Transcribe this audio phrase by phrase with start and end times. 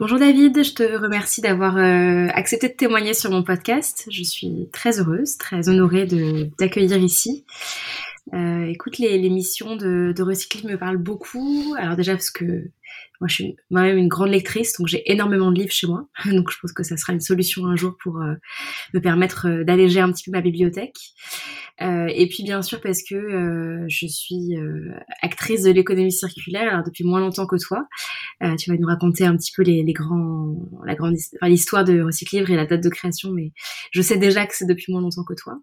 [0.00, 4.06] Bonjour David, je te remercie d'avoir euh, accepté de témoigner sur mon podcast.
[4.08, 7.44] Je suis très heureuse, très honorée de d'accueillir ici.
[8.34, 11.74] Euh, écoute, les, les missions de, de recycler me parlent beaucoup.
[11.78, 12.70] Alors déjà parce que
[13.20, 16.08] moi je suis moi-même une grande lectrice, donc j'ai énormément de livres chez moi.
[16.26, 18.34] Donc je pense que ça sera une solution un jour pour euh,
[18.94, 20.98] me permettre euh, d'alléger un petit peu ma bibliothèque.
[21.80, 24.92] Euh, et puis bien sûr parce que euh, je suis euh,
[25.22, 27.86] actrice de l'économie circulaire alors depuis moins longtemps que toi.
[28.58, 32.00] tu vas nous raconter un petit peu les, les grands, la grande, enfin, l'histoire de
[32.00, 33.52] Recyclivre et la date de création, mais
[33.92, 35.58] je sais déjà que c'est depuis moins longtemps que toi.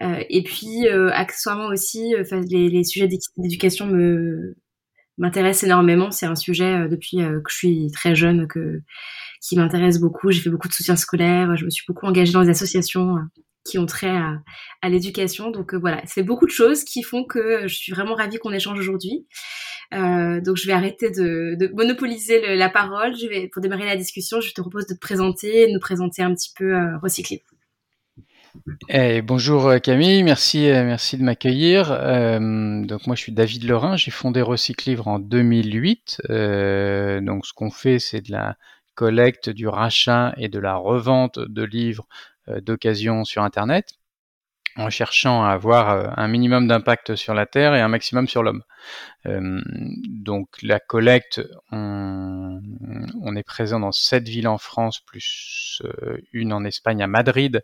[0.00, 2.14] Et puis accessoirement aussi,
[2.48, 4.56] les, les sujets d'éducation me
[5.16, 6.10] m'intéressent énormément.
[6.10, 8.80] C'est un sujet depuis que je suis très jeune que
[9.40, 10.30] qui m'intéresse beaucoup.
[10.30, 11.56] J'ai fait beaucoup de soutien scolaire.
[11.56, 13.16] Je me suis beaucoup engagée dans les associations
[13.64, 14.42] qui ont trait à,
[14.82, 15.50] à l'éducation.
[15.50, 18.52] Donc euh, voilà, c'est beaucoup de choses qui font que je suis vraiment ravie qu'on
[18.52, 19.26] échange aujourd'hui.
[19.92, 23.16] Euh, donc je vais arrêter de, de monopoliser la parole.
[23.16, 26.22] Je vais, pour démarrer la discussion, je te propose de te présenter, de nous présenter
[26.22, 27.42] un petit peu euh, Recycler.
[28.88, 31.90] Eh, bonjour euh, Camille, merci, merci de m'accueillir.
[31.90, 36.22] Euh, donc moi je suis David Lorrain, j'ai fondé Recyclivre en 2008.
[36.30, 38.56] Euh, donc ce qu'on fait c'est de la
[38.94, 42.06] collecte, du rachat et de la revente de livres
[42.48, 43.94] euh, d'occasion sur Internet
[44.76, 48.42] en cherchant à avoir euh, un minimum d'impact sur la Terre et un maximum sur
[48.42, 48.62] l'homme.
[49.26, 52.60] Euh, donc la collecte, on,
[53.36, 57.62] est présent dans sept villes en France, plus euh, une en Espagne à Madrid,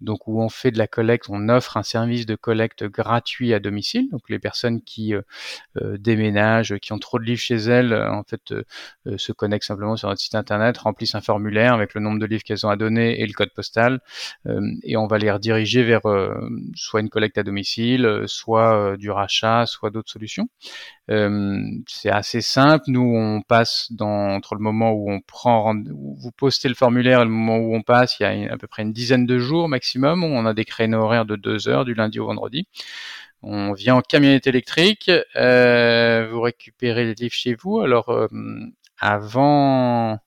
[0.00, 3.60] donc où on fait de la collecte, on offre un service de collecte gratuit à
[3.60, 4.08] domicile.
[4.10, 5.14] Donc les personnes qui
[5.76, 8.52] déménagent, qui ont trop de livres chez elles, en fait,
[9.16, 12.42] se connectent simplement sur notre site internet, remplissent un formulaire avec le nombre de livres
[12.42, 14.00] qu'elles ont à donner et le code postal,
[14.82, 16.02] et on va les rediriger vers
[16.74, 20.48] soit une collecte à domicile, soit du rachat, soit d'autres solutions.
[21.10, 22.84] Euh, c'est assez simple.
[22.88, 27.24] Nous, on passe dans, entre le moment où on prend, vous postez le formulaire et
[27.24, 29.68] le moment où on passe, il y a à peu près une dizaine de jours
[29.68, 30.24] maximum.
[30.24, 32.66] On a des créneaux horaires de deux heures du lundi au vendredi.
[33.42, 37.80] On vient en camionnette électrique, euh, vous récupérez les livres chez vous.
[37.80, 38.28] Alors euh,
[39.00, 40.20] avant,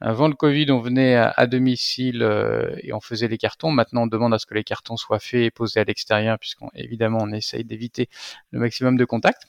[0.00, 3.70] avant le Covid, on venait à, domicile euh, et on faisait les cartons.
[3.72, 6.70] Maintenant, on demande à ce que les cartons soient faits et posés à l'extérieur, puisqu'on
[6.74, 8.08] évidemment on essaye d'éviter
[8.52, 9.48] le maximum de contact.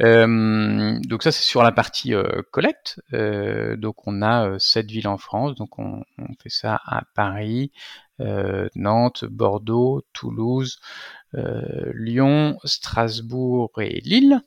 [0.00, 3.00] Euh, donc ça c'est sur la partie euh, collecte.
[3.12, 5.54] Euh, donc on a sept villes en France.
[5.56, 7.72] Donc on, on fait ça à Paris,
[8.74, 10.80] Nantes, Bordeaux, Toulouse,
[11.32, 14.42] Lyon, Strasbourg et Lille,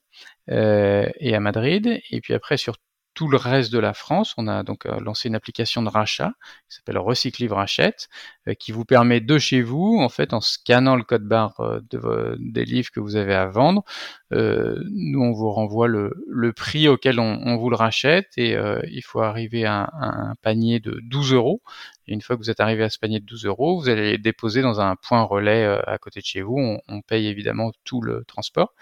[0.48, 2.02] et à Madrid.
[2.10, 2.76] Et puis après sur
[3.14, 4.34] tout le reste de la France.
[4.38, 6.34] On a donc euh, lancé une application de rachat
[6.70, 8.10] qui s'appelle Recyclive Rachète,
[8.48, 11.80] euh, qui vous permet de chez vous, en fait, en scannant le code barre euh,
[11.90, 13.84] de, des livres que vous avez à vendre,
[14.34, 18.58] nous on vous renvoie le, prix auquel on, vous le rachète et
[18.90, 21.62] il faut arriver à, un panier de 12 euros.
[22.08, 24.18] Une fois que vous êtes arrivé à ce panier de 12 euros, vous allez les
[24.18, 26.80] déposer dans un point relais à côté de chez vous.
[26.88, 28.74] On, paye évidemment tout le transport.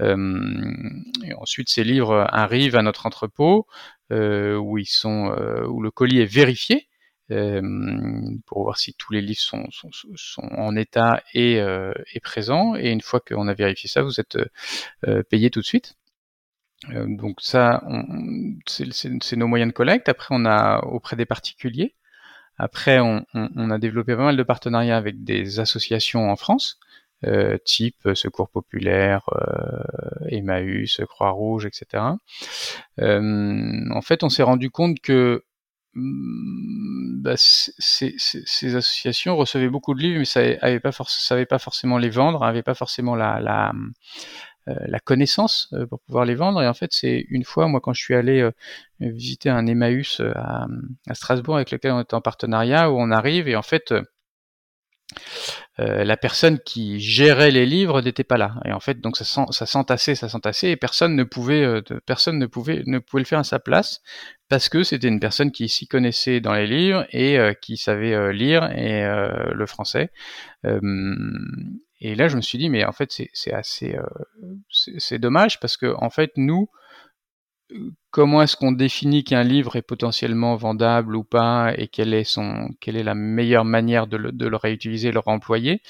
[0.00, 3.66] et ensuite, ces livres arrivent à notre entrepôt.
[4.12, 6.88] Euh, où ils sont, euh, où le colis est vérifié.
[7.30, 7.62] Euh,
[8.44, 9.66] pour voir si tous les livres sont,
[10.42, 12.76] en état et, et présents.
[12.76, 14.38] Et une fois qu'on a vérifié ça, vous êtes
[15.30, 15.96] payé tout de suite.
[16.90, 17.82] donc ça,
[18.66, 20.08] c'est nos moyens de collecte.
[20.10, 21.94] Après, on a auprès des particuliers.
[22.56, 26.78] Après, on, on, on, a développé pas mal de partenariats avec des associations en France
[27.26, 32.02] euh, type euh, Secours Populaire, euh, Emmaüs, Croix-Rouge, etc.
[32.98, 35.42] en fait, on s'est rendu compte que
[35.94, 38.14] mm, bah, ces,
[38.76, 40.90] associations recevaient beaucoup de livres, mais ça avait pas
[41.48, 43.72] pas forcément les vendre, n'avaient pas forcément la, la,
[44.66, 46.62] la connaissance pour pouvoir les vendre.
[46.62, 48.48] Et en fait, c'est une fois, moi, quand je suis allé
[49.00, 50.66] visiter un Emmaüs à,
[51.12, 53.92] Strasbourg avec lequel on était en partenariat, où on arrive et en fait,
[55.80, 58.54] euh, la personne qui gérait les livres n'était pas là.
[58.64, 61.82] Et en fait, donc ça, sent, ça s'entassait, ça s'entassait, et personne ne pouvait, euh,
[62.06, 64.00] personne ne pouvait, ne pouvait le faire à sa place
[64.48, 68.32] parce que c'était une personne qui s'y connaissait dans les livres et euh, qui savait
[68.32, 69.02] lire et
[69.52, 70.10] le français.
[72.00, 73.96] Et là, je me suis dit, mais en fait, c'est assez,
[74.70, 76.68] c'est dommage parce que en fait, nous,
[78.10, 82.68] comment est-ce qu'on définit qu'un livre est potentiellement vendable ou pas et quelle est son
[82.80, 85.82] quelle est la meilleure manière de le, de le réutiliser, le réemployer?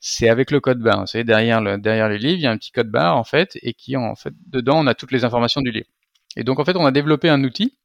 [0.00, 1.04] C'est avec le code barre.
[1.12, 3.58] Vous derrière le derrière le livre, il y a un petit code barre en fait
[3.62, 5.88] et qui en fait dedans on a toutes les informations du livre.
[6.36, 7.78] Et donc en fait, on a développé un outil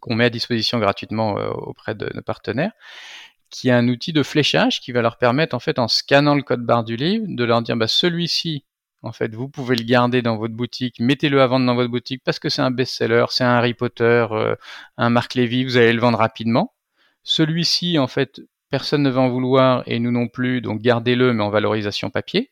[0.00, 2.72] qu'on met à disposition gratuitement euh, auprès de nos partenaires
[3.54, 6.42] qui est un outil de fléchage qui va leur permettre en fait en scannant le
[6.42, 8.64] code barre du livre de leur dire bah celui-ci
[9.02, 12.22] En fait, vous pouvez le garder dans votre boutique, mettez-le à vendre dans votre boutique
[12.24, 14.56] parce que c'est un best-seller, c'est un Harry Potter, euh,
[14.96, 16.74] un Marc Levy, vous allez le vendre rapidement.
[17.22, 18.40] Celui-ci, en fait,
[18.70, 22.50] personne ne va en vouloir et nous non plus, donc gardez-le mais en valorisation papier.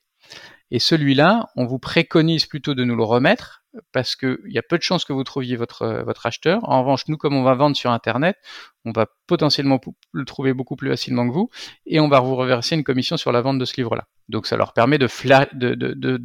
[0.74, 4.78] Et celui-là, on vous préconise plutôt de nous le remettre parce qu'il y a peu
[4.78, 6.66] de chances que vous trouviez votre, votre acheteur.
[6.66, 8.38] En revanche, nous, comme on va vendre sur Internet,
[8.86, 9.78] on va potentiellement
[10.12, 11.50] le trouver beaucoup plus facilement que vous
[11.84, 14.08] et on va vous reverser une commission sur la vente de ce livre-là.
[14.30, 15.08] Donc ça leur permet de,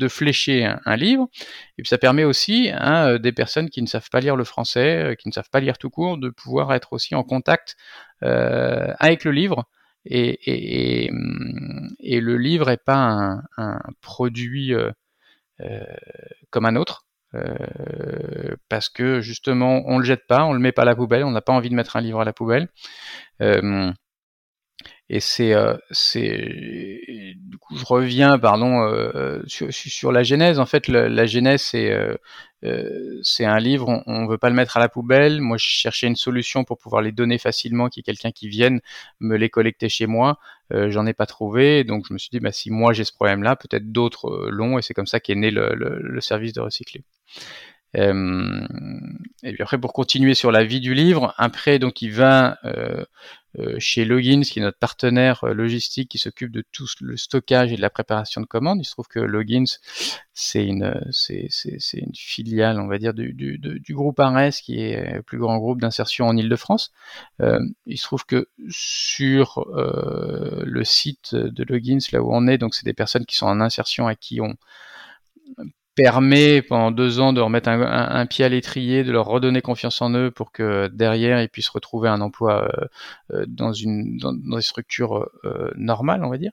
[0.08, 1.28] flécher un, livre
[1.78, 4.46] et puis ça permet aussi à hein, des personnes qui ne savent pas lire le
[4.46, 7.76] français, euh, qui ne savent pas lire tout court, de pouvoir être aussi en contact
[8.24, 9.66] euh, avec le livre
[10.10, 14.92] et, hum, et, le livre n'est pas un, produit euh,
[15.62, 15.84] euh,
[16.50, 17.06] comme un autre.
[17.36, 21.26] Euh, parce que justement on le jette pas, on le met pas à la poubelle,
[21.26, 22.70] on n'a pas envie de mettre un livre à la poubelle.
[25.10, 30.60] Et c'est, euh, c'est, du coup, je reviens, pardon, euh, sur, sur, la genèse.
[30.60, 34.04] En fait, la, la genèse, c'est, euh, c'est un livre.
[34.06, 35.40] On, ne veut pas le mettre à la poubelle.
[35.40, 38.50] Moi, je cherchais une solution pour pouvoir les donner facilement, qu'il y ait quelqu'un qui
[38.50, 38.82] vienne
[39.22, 40.40] me les collecter chez moi.
[40.72, 43.56] J'en ai pas trouvé, donc je me suis dit, bah, si moi j'ai ce problème-là,
[43.56, 47.06] peut-être d'autres l'ont, et c'est comme ça qu'est né le, le, le service de recycler.
[47.96, 48.68] Euh,
[49.44, 53.06] et puis après, pour continuer sur la vie du livre, après, donc il va euh,
[53.60, 57.78] euh, chez Logins, qui est notre partenaire logistique qui s'occupe de tout le stockage et
[57.78, 58.80] de la préparation de commandes.
[58.82, 59.78] Il se trouve que Logins,
[60.34, 60.94] c'est une,
[62.14, 66.36] filiale, on va dire, du, groupe Ares, qui est le plus grand groupe d'insertion en
[66.36, 66.92] Ile-de-France.
[67.40, 72.86] Il se trouve que sur le site de Logins, là où on est, donc c'est
[72.86, 74.56] des personnes qui sont en insertion à qui on
[75.98, 80.14] permet pendant deux ans de remettre un, pied à l'étrier, de leur redonner confiance en
[80.14, 82.86] eux pour que derrière ils puissent retrouver un emploi euh,
[83.34, 86.52] euh, dans une dans, des structures euh, normales, on va dire.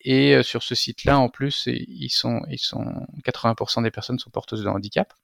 [0.00, 4.64] et sur ce site-là, en plus, ils sont ils sont 80% des personnes sont porteuses
[4.64, 5.14] de handicap.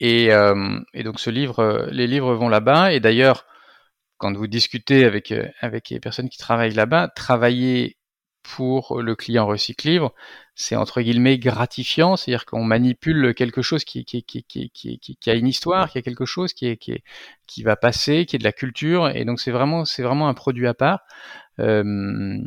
[0.00, 2.92] Et, et, donc ce livre, les livres vont là-bas.
[2.92, 3.46] Et d'ailleurs,
[4.18, 7.96] quand vous discutez avec avec les personnes qui travaillent là-bas, travailler
[8.44, 10.12] pour le client recyclivre,
[10.54, 14.04] c'est entre guillemets gratifiant, c'est-à-dire qu'on manipule quelque chose qui,
[15.26, 16.68] a une histoire, qui a quelque chose qui,
[17.64, 19.84] va passer, qui est de la culture, et donc c'est vraiment,
[20.28, 21.00] un produit à part.
[21.58, 22.38] Euh,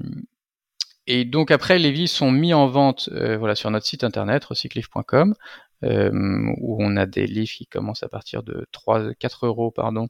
[1.07, 5.33] et donc après, les vis sont mis en vente euh, sur notre site internet, recyclif.com,
[5.83, 6.11] euh,
[6.59, 10.09] où on a des livres qui commencent à partir de 3, 4 euros, pardon,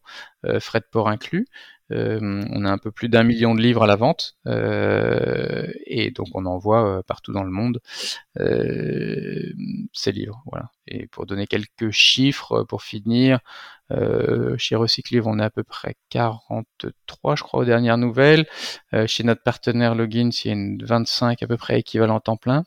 [0.59, 1.47] frais de port inclus.
[1.91, 6.11] Euh, on a un peu plus d'un million de livres à la vente euh, et
[6.11, 7.79] donc on envoie partout dans le monde
[9.93, 10.43] ces livres.
[10.87, 13.39] Et pour donner quelques chiffres pour finir,
[14.57, 18.45] chez Recyclive, on est à peu près 43, je crois, aux dernières nouvelles.
[19.07, 22.63] chez notre partenaire Login, a une 25 à peu près équivalent temps plein.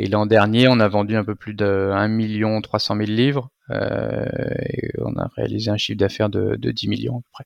[0.00, 3.50] Et l'an dernier, on a vendu un peu plus de 1 million 300 000 livres.
[3.68, 4.24] Euh,
[4.70, 7.44] et on a réalisé un chiffre d'affaires de, 10 millions à peu près.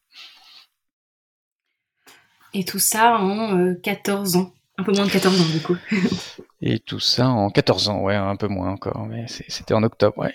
[2.53, 4.53] Et tout ça en 14 euh, ans.
[4.79, 5.77] Un peu moins de 14 ans du coup.
[6.63, 10.17] et tout ça en 14 ans, ouais, un peu moins encore, mais c'était en octobre,
[10.19, 10.33] ouais.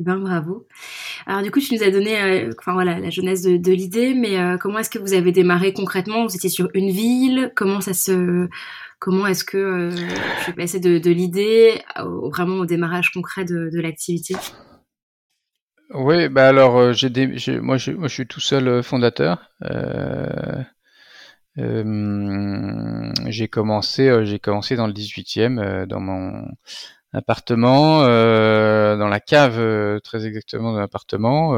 [0.00, 0.66] Eh ben, bravo.
[1.26, 4.36] Alors du coup, tu nous as donné, euh, enfin voilà, la jeunesse de, l'idée, mais
[4.58, 6.26] comment est-ce que vous avez démarré concrètement?
[6.26, 7.52] Vous étiez sur une ville?
[7.54, 8.48] Comment ça se,
[9.00, 14.36] Comment est-ce que euh, je vais passer de, l'idée vraiment au démarrage concret de, l'activité?
[15.94, 17.08] Oui, bah alors euh, j'ai
[17.60, 19.50] moi, je, moi je suis tout seul euh, fondateur.
[23.26, 26.46] j'ai commencé j'ai commencé dans le 18e dans mon
[27.14, 31.54] appartement dans la cave très exactement de l'appartement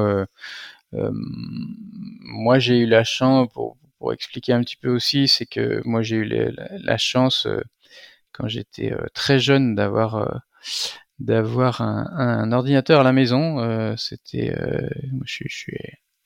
[0.93, 6.03] moi j'ai eu la chance pour pour expliquer un petit peu aussi, c'est que moi
[6.03, 7.63] j'ai eu la, chance euh,
[8.33, 10.39] quand j'étais euh, très jeune d'avoir euh,
[11.21, 13.97] d'avoir un, ordinateur à la maison.
[13.97, 14.57] C'était,
[15.13, 15.79] moi je suis, je suis,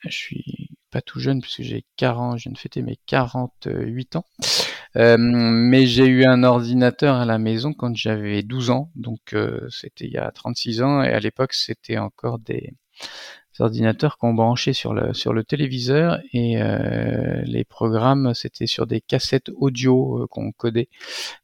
[0.05, 4.25] je suis pas tout jeune puisque j'ai 40, je viens de fêter mes 48 ans.
[4.95, 9.35] mais j'ai eu un ordinateur à la maison quand j'avais 12 ans, donc
[9.69, 12.73] c'était il y a 36 ans et à l'époque c'était encore des
[13.61, 19.01] ordinateurs qu'on branchait sur le, sur le téléviseur et euh, les programmes c'était sur des
[19.01, 20.89] cassettes audio euh, qu'on codait.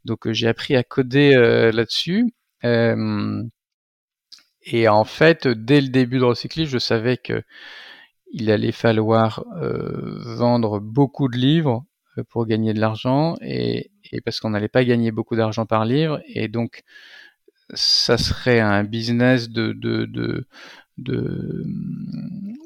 [0.04, 1.34] Donc euh, j'ai appris à coder
[1.72, 2.32] là-dessus.
[4.64, 7.42] et en fait, dès le début de recycler, je savais que
[8.32, 9.44] il allait falloir
[10.36, 11.84] vendre beaucoup de livres
[12.30, 16.20] pour gagner de l'argent et, et parce qu'on n'allait pas gagner beaucoup d'argent par livre
[16.26, 16.82] et donc
[17.74, 20.46] ça serait un business de, de, de,
[20.98, 21.64] de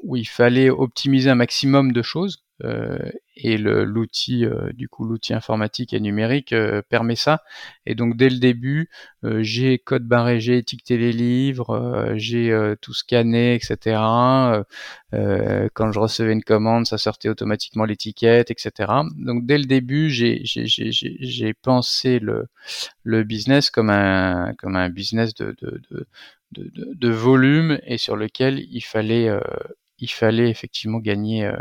[0.03, 2.97] où il fallait optimiser un maximum de choses euh,
[3.35, 7.43] et l'outil, euh, du coup, l'outil informatique et numérique euh, permet ça.
[7.85, 8.89] Et donc dès le début,
[9.39, 13.97] j'ai code barré, j'ai étiqueté les livres, j'ai tout scanné, etc.
[15.11, 18.91] quand je recevais une commande, ça sortait automatiquement l'étiquette, etc.
[19.17, 22.47] Donc dès le début, j'ai pensé le,
[23.03, 26.07] le business comme un comme un business de, de, de
[26.51, 29.29] de, de, volume et sur lequel il fallait
[29.99, 31.55] il fallait effectivement gagner, euh,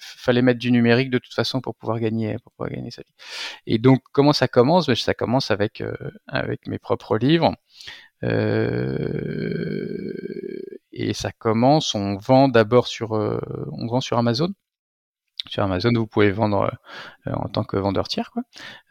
[0.00, 3.14] fallait mettre du numérique de toute façon pour pouvoir gagner, pour pouvoir gagner sa vie.
[3.66, 4.86] Et donc comment ça commence?
[4.86, 5.94] Ben, Ça commence avec euh,
[6.28, 7.54] avec mes propres livres.
[8.24, 10.12] Euh,
[10.92, 13.38] et ça commence, on vend d'abord sur, euh,
[13.72, 14.48] on vend sur Amazon
[15.48, 16.70] sur Amazon, vous pouvez vendre
[17.26, 18.30] euh, en tant que vendeur tiers.
[18.30, 18.42] Quoi.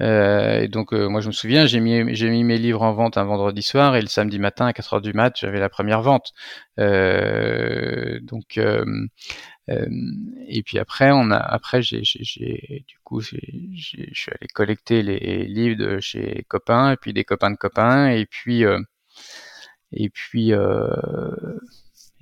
[0.02, 3.18] Euh, et donc, euh, moi, je me souviens, j'ai mis, mis mes livres en vente
[3.18, 6.02] un vendredi soir et le samedi matin à 4 heures du mat, j'avais la première
[6.02, 6.34] vente.
[6.78, 8.60] donc,
[9.68, 13.38] et puis après, on a, après, j'ai, du coup, je
[13.76, 18.26] suis allé collecter les livres de chez copains et puis des copains de copains et
[18.26, 18.64] puis,
[19.92, 20.54] et puis.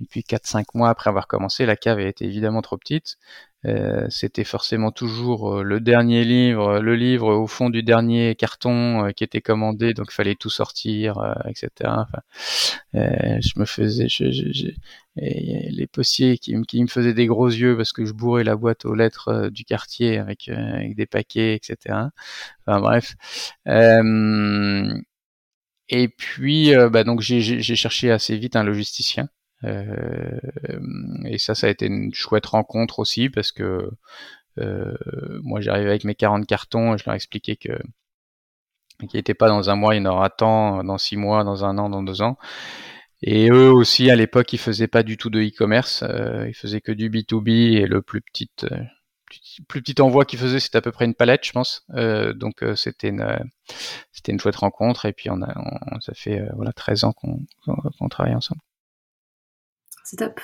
[0.00, 3.16] Et puis 4-5 mois après avoir commencé, la cave était évidemment trop petite.
[3.66, 9.06] Euh, c'était forcément toujours euh, le dernier livre, le livre au fond du dernier carton
[9.06, 11.68] euh, qui était commandé, donc fallait tout sortir, etc.
[11.80, 12.20] Enfin,
[12.92, 14.70] je me faisais, je,
[15.16, 18.56] et les postiers qui, qui, me faisaient des gros yeux parce que je bourrais la
[18.56, 22.10] boîte aux lettres du quartier avec, avec des paquets, etc.
[22.66, 23.14] Enfin bref.
[25.88, 29.28] et puis, bah, donc j'ai cherché assez vite un logisticien.
[29.64, 30.38] Euh,
[31.24, 33.90] et ça, ça a été une chouette rencontre aussi parce que
[34.58, 34.94] euh,
[35.42, 37.72] moi j'arrivais avec mes 40 cartons et je leur expliquais que
[39.08, 41.64] qui n'était pas dans un mois, il y en aura tant, dans six mois, dans
[41.64, 42.38] un an, dans deux ans.
[43.22, 46.80] Et eux aussi, à l'époque, ils faisaient pas du tout de e-commerce, euh, ils faisaient
[46.80, 48.50] que du B2B et le plus petit,
[49.68, 51.84] plus envoi qu'ils faisaient, c'était à peu près une palette, je pense.
[52.36, 53.26] Donc c'était une,
[54.28, 55.54] une chouette rencontre et puis on a,
[56.00, 58.60] ça fait voilà 13 ans qu'on travaille ensemble
[60.04, 60.40] c'est top.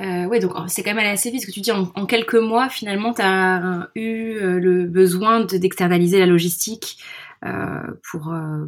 [0.00, 1.42] Euh, oui, donc c'est quand même allé assez vite.
[1.42, 6.18] Ce que tu dis, en, quelques mois, finalement, tu as eu euh, le besoin d'externaliser
[6.18, 6.98] la logistique
[7.44, 8.66] euh, pour, euh,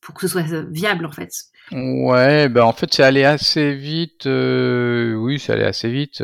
[0.00, 1.30] pour que ce soit viable, en fait.
[1.72, 4.26] Ouais, ben en fait, c'est allé assez vite.
[4.26, 6.22] oui, c'est allé assez vite.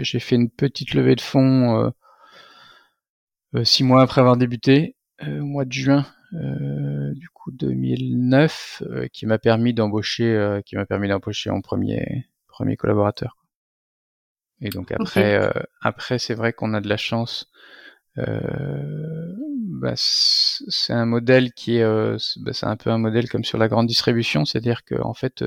[0.00, 1.92] J'ai fait une petite levée de fonds
[3.62, 9.38] six mois après avoir débuté, au mois de juin du coup 2009 euh, qui m'a
[9.38, 13.36] permis d'embaucher euh, qui m'a permis d'embaucher mon premier premier collaborateur.
[14.60, 15.38] Et donc après
[15.82, 17.50] après c'est vrai qu'on a de la chance.
[18.16, 21.84] Bah, c'est un modèle qui est
[22.38, 25.44] bah, c'est un peu un modèle comme sur la grande distribution, c'est-à-dire qu'en fait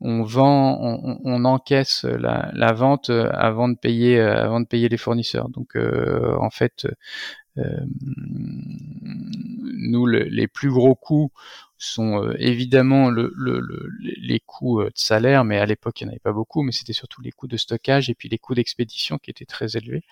[0.00, 4.96] on vend, on, on encaisse la, la, vente avant de payer, avant de payer les
[4.96, 5.50] fournisseurs.
[5.50, 6.86] Donc, en fait,
[7.58, 7.80] euh,
[9.80, 11.32] nous, les plus gros coûts
[11.78, 13.32] sont euh, évidemment le,
[14.00, 16.72] les coûts euh, de salaire, mais à l'époque il n'y en avait pas beaucoup, mais
[16.72, 20.02] c'était surtout les coûts de stockage et puis les coûts d'expédition qui étaient très élevés.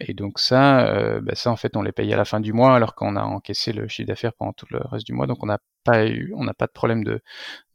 [0.00, 2.74] et donc ça, bah ça en fait on les paye à la fin du mois
[2.74, 5.46] alors qu'on a encaissé le chiffre d'affaires pendant tout le reste du mois, donc on
[5.46, 7.20] n'a pas eu, on n'a pas de problème de,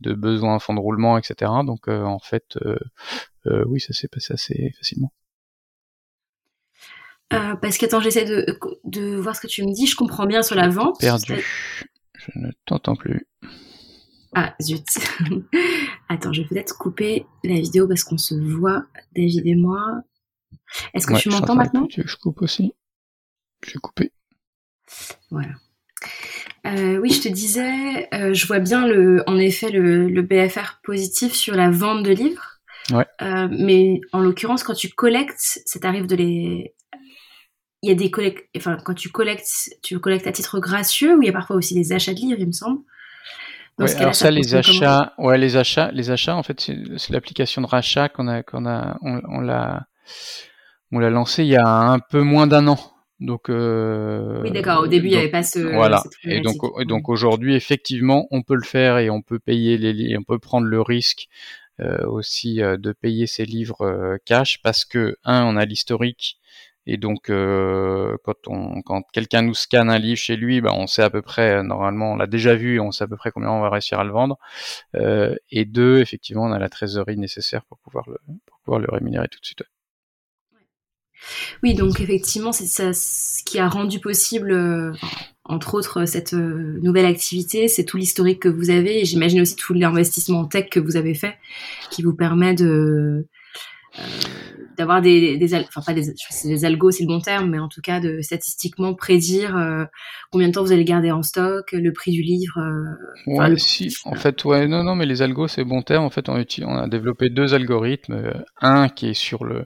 [0.02, 1.52] de besoin fonds de roulement, etc.
[1.66, 2.58] Donc en fait,
[3.46, 5.12] oui, ça s'est passé assez facilement.
[7.34, 9.86] Euh, parce qu'attends, j'essaie de, de voir ce que tu me dis.
[9.86, 11.00] Je comprends bien sur la vente.
[11.00, 11.44] Perdu.
[12.14, 13.28] Je ne t'entends plus.
[14.34, 14.86] Ah, zut.
[16.10, 20.04] Attends, je vais peut-être couper la vidéo parce qu'on se voit, David et moi.
[20.94, 22.74] Est-ce que tu m'entends maintenant Je coupe aussi.
[23.66, 24.12] J'ai coupé.
[25.32, 25.54] Voilà.
[26.66, 30.80] Euh, oui, je te disais, euh, je vois bien le, en effet le, le, BFR
[30.84, 32.60] positif sur la vente de livres.
[32.92, 33.06] Ouais.
[33.20, 36.74] mais en l'occurrence, quand tu collectes, ça t'arrive de les
[37.84, 41.22] il y a des collectes, enfin, quand tu collectes, tu collectes à titre gracieux ou
[41.22, 42.82] il y a parfois aussi des achats de livres, il me semble.
[43.80, 48.10] alors ça, les achats, ouais, les achats, les achats, en fait, c'est l'application de rachat
[48.10, 49.88] qu'on a, qu'on a, on, l'a,
[50.92, 52.80] on l'a lancé il y a un peu moins d'un an.
[53.20, 54.84] Donc euh, oui, d'accord.
[54.84, 55.58] Au début, il n'y avait pas ce.
[55.60, 56.04] Voilà.
[56.24, 60.16] Et donc, et donc aujourd'hui, effectivement, on peut le faire et on peut payer les,
[60.18, 61.28] on peut prendre le risque
[61.80, 66.38] euh, aussi euh, de payer ses livres cash parce que un, on a l'historique
[66.90, 71.04] et donc, euh, quand, quand quelqu'un nous scanne un livre chez lui, ben, on sait
[71.04, 73.60] à peu près, normalement, on l'a déjà vu, on sait à peu près combien on
[73.60, 74.40] va réussir à le vendre.
[74.96, 78.88] Euh, et deux, effectivement, on a la trésorerie nécessaire pour pouvoir le, pour pouvoir le
[78.90, 79.64] rémunérer tout de suite.
[81.62, 84.94] Oui, donc effectivement, c'est ça ce qui a rendu possible, euh,
[85.44, 89.58] entre autres, cette euh, nouvelle activité, c'est tout l'historique que vous avez, et j'imagine aussi
[89.58, 91.36] tout l'investissement en tech que vous avez fait,
[91.92, 93.28] qui vous permet de
[94.78, 96.14] d'avoir des, des, enfin pas des,
[96.44, 99.58] des algos, c'est le bon terme, mais en tout cas de statistiquement prédire
[100.32, 102.60] combien de temps vous allez garder en stock, le prix du livre.
[103.26, 106.04] ouais, si, en fait, ouais, non, non, mais les algos, c'est le bon terme.
[106.04, 109.66] En fait, on, on a développé deux algorithmes, un qui est sur le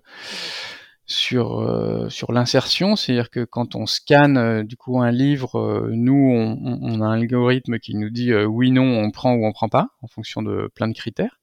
[1.12, 5.90] sur euh, sur l'insertion, c'est-à-dire que quand on scanne euh, du coup un livre, euh,
[5.92, 9.52] nous on, on, a un algorithme qui nous dit oui non on prend ou on
[9.52, 11.40] prend pas en fonction de plein de critères,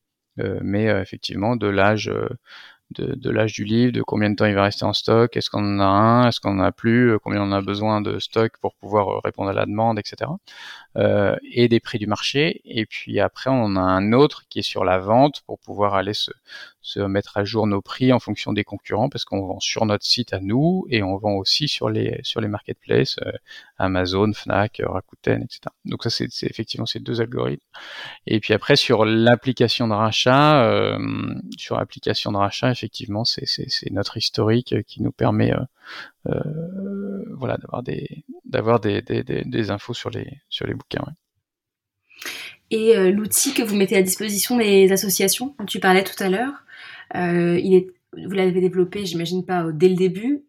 [0.63, 2.11] mais effectivement de l'âge
[2.91, 5.77] de, l'âge du livre, de combien de temps il va rester en stock, est-ce qu'on
[5.77, 8.75] en a un, est-ce qu'on en a plus, combien on a besoin de stock pour
[8.75, 10.31] pouvoir répondre à la demande, etc.
[10.97, 12.63] Euh, et des prix du marché.
[12.65, 16.15] Et puis après, on a un autre qui est sur la vente pour pouvoir aller
[16.15, 16.31] se,
[16.89, 20.05] se mettre à jour nos prix en fonction des concurrents parce qu'on vend sur notre
[20.05, 23.33] site à nous et on vend aussi sur les sur les marketplaces euh,
[23.77, 25.61] Amazon, Fnac, Rakuten, etc.
[25.85, 27.65] Donc ça c'est effectivement ces deux algorithmes.
[28.27, 30.99] Et puis après sur l'application de rachat, euh,
[31.57, 35.61] sur l'application de rachat effectivement c'est c'est notre historique qui nous permet euh,
[36.27, 41.05] euh, voilà, d'avoir des, d'avoir des, des, infos sur les, sur les bouquins.
[42.71, 46.29] Et euh, l'outil que vous mettez à disposition des associations, dont tu parlais tout à
[46.29, 46.68] l'heure, euh,
[47.15, 50.45] est, vous l'avez développé, j'imagine pas dès le début.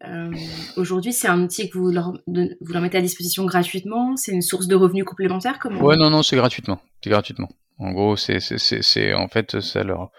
[0.76, 2.12] Aujourd'hui, c'est un outil que vous leur,
[2.80, 4.16] mettez à disposition gratuitement?
[4.16, 6.80] C'est une source de revenus complémentaire, comment Ouais, non, non, c'est gratuitement.
[7.02, 7.48] C'est gratuitement.
[7.78, 10.10] En gros, c'est, en fait, ça leur,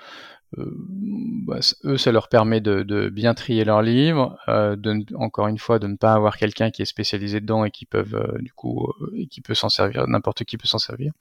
[0.58, 0.66] euh,
[1.46, 5.80] bah, eux, ça leur permet de, bien trier leurs livres, euh, de, encore une fois,
[5.80, 8.92] de ne pas avoir quelqu'un qui est spécialisé dedans et qui peuvent, euh, du coup,
[9.16, 11.14] et qui peut s'en servir, n'importe qui peut s'en servir.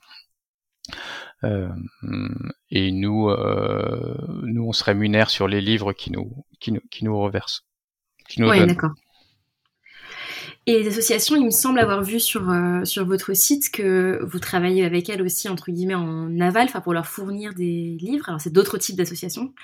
[2.70, 3.30] Et nous,
[4.42, 7.64] nous, on se rémunère sur les livres qui nous, qui nous, qui nous reversent.
[8.28, 8.92] Qui nous oui, d'accord.
[10.66, 14.38] Et les associations, il me semble avoir vu sur, euh, sur votre site que vous
[14.38, 18.28] travaillez avec elles aussi, entre guillemets, en aval, pour leur fournir des livres.
[18.28, 19.54] Alors, c'est d'autres types d'associations.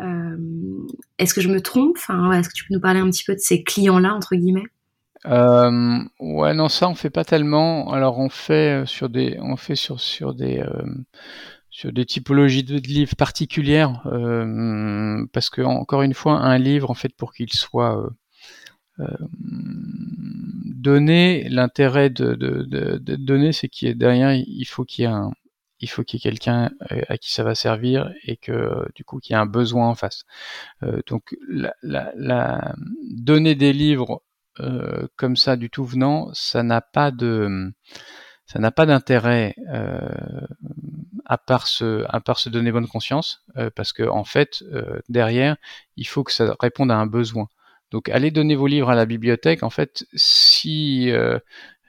[0.00, 0.36] Euh,
[1.18, 1.96] est-ce que je me trompe?
[1.98, 4.66] Enfin, Est-ce que tu peux nous parler un petit peu de ces clients-là, entre guillemets?
[5.26, 7.92] Euh, ouais, non, ça on fait pas tellement.
[7.92, 10.64] Alors on fait sur des, on fait sur sur des
[11.70, 14.02] sur des typologies de livres particulières
[15.32, 18.10] parce que encore une fois, un livre en fait pour qu'il soit
[19.00, 19.06] euh,
[20.64, 25.30] donner l'intérêt de, de, de, donner, c'est qu'il derrière, il faut qu'il y ait un,
[25.80, 29.04] il faut qu'il y ait quelqu'un euh, à qui ça va servir et que du
[29.04, 30.24] coup qu'il y ait un besoin en face.
[30.82, 32.74] Euh, donc la, la, la,
[33.10, 34.22] donner des livres
[34.60, 37.72] euh, comme ça du tout venant, ça n'a pas de
[38.46, 40.08] ça n'a pas d'intérêt euh,
[41.24, 43.44] à part se à part se donner bonne conscience
[43.76, 44.64] parce que en fait
[45.08, 45.56] derrière
[45.96, 47.48] il faut que ça réponde à un besoin.
[47.90, 49.62] Donc allez donner vos livres à la bibliothèque.
[49.62, 51.38] En fait, si euh,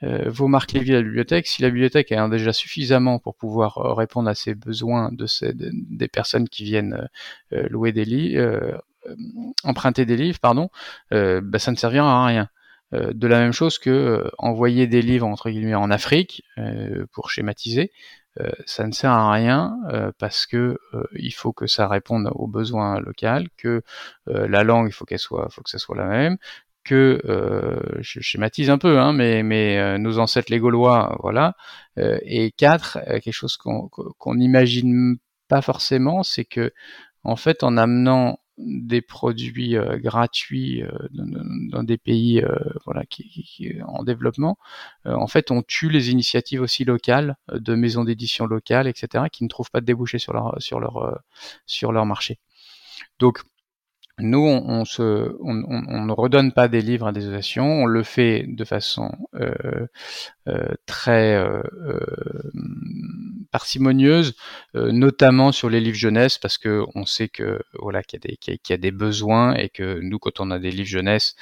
[0.02, 3.78] euh, vos marques les à la bibliothèque, si la bibliothèque a déjà suffisamment pour pouvoir
[3.78, 7.08] euh, répondre à ces besoins de ces, des personnes qui viennent
[7.50, 8.82] louer des livres,
[9.64, 10.70] emprunter des livres, pardon,
[11.10, 12.48] bah, ça ne servira à rien
[12.92, 16.42] de la même chose que envoyer des livres entre guillemets en Afrique
[17.12, 17.90] pour schématiser
[18.40, 22.30] euh, ça ne sert à rien euh, parce que euh, il faut que ça réponde
[22.34, 23.82] aux besoins locaux, que
[24.26, 26.38] la langue il faut qu'elle soit, faut que ça soit la même,
[26.84, 27.20] que
[28.00, 31.54] je schématise un peu, hein, mais, mais nos ancêtres les Gaulois, voilà.
[31.96, 36.72] et quatre, quelque chose qu'on n'imagine pas forcément, c'est que
[37.24, 43.28] en fait, en amenant des produits euh, gratuits euh, dans, des pays euh, voilà qui,
[43.28, 44.58] qui, en développement,
[45.04, 49.48] en fait, on tue les initiatives aussi locales de maisons d'édition locales, etc., qui ne
[49.48, 51.20] trouvent pas de débouchés sur leur sur leur
[51.66, 52.38] sur leur marché.
[53.18, 53.42] Donc
[54.18, 58.44] nous, on, se, on, ne redonne pas des livres à des associations, on le fait
[58.46, 59.86] de façon euh,
[60.48, 61.62] euh, très euh,
[63.52, 64.34] parcimonieuse,
[64.74, 68.90] notamment sur les livres jeunesse, parce que on sait que voilà qu'il y, a des
[68.90, 71.36] besoins et que nous, quand on a des livres jeunesse,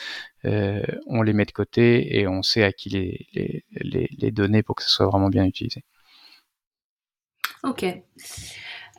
[0.44, 4.90] on les met de côté et on sait à qui les, donner pour que ce
[4.90, 5.84] soit vraiment bien utilisé.
[7.62, 7.84] Ok.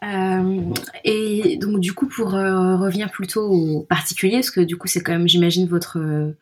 [0.04, 4.88] Euh, et donc du coup, pour euh, revenir plutôt au particulier, parce que du coup
[4.88, 6.38] c'est quand même, j'imagine, votre euh,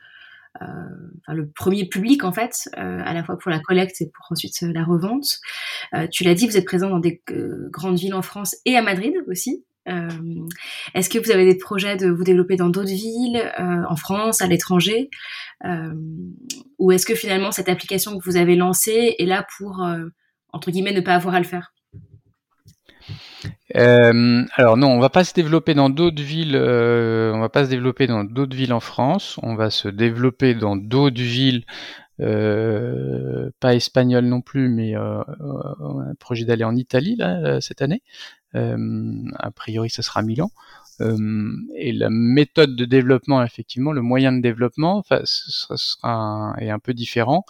[0.60, 4.62] enfin, le premier public en fait, à la fois pour la collecte et pour ensuite
[4.62, 5.40] la revente.
[6.12, 7.22] tu l'as dit, vous êtes présent dans des
[7.72, 9.64] grandes villes en France et à Madrid aussi.
[10.94, 14.48] Est-ce que vous avez des projets de vous développer dans d'autres villes, en France, à
[14.48, 15.10] l'étranger
[16.78, 19.86] Ou est-ce que finalement cette application que vous avez lancée est là pour,
[20.52, 21.74] entre guillemets, ne pas avoir à le faire?
[23.76, 26.56] Euh, alors non, on va pas se développer dans d'autres villes.
[26.56, 29.40] Euh, on va pas se développer dans d'autres villes en France.
[29.44, 31.66] On va se développer dans d'autres villes,
[32.20, 35.22] euh, pas espagnoles non plus, mais euh,
[35.80, 38.02] on a un projet d'aller en Italie là cette année.
[38.54, 40.52] a priori, ça sera Milan.
[41.76, 46.80] et la méthode de développement, effectivement, le moyen de développement, enfin, ce sera, est un
[46.80, 47.46] peu différent.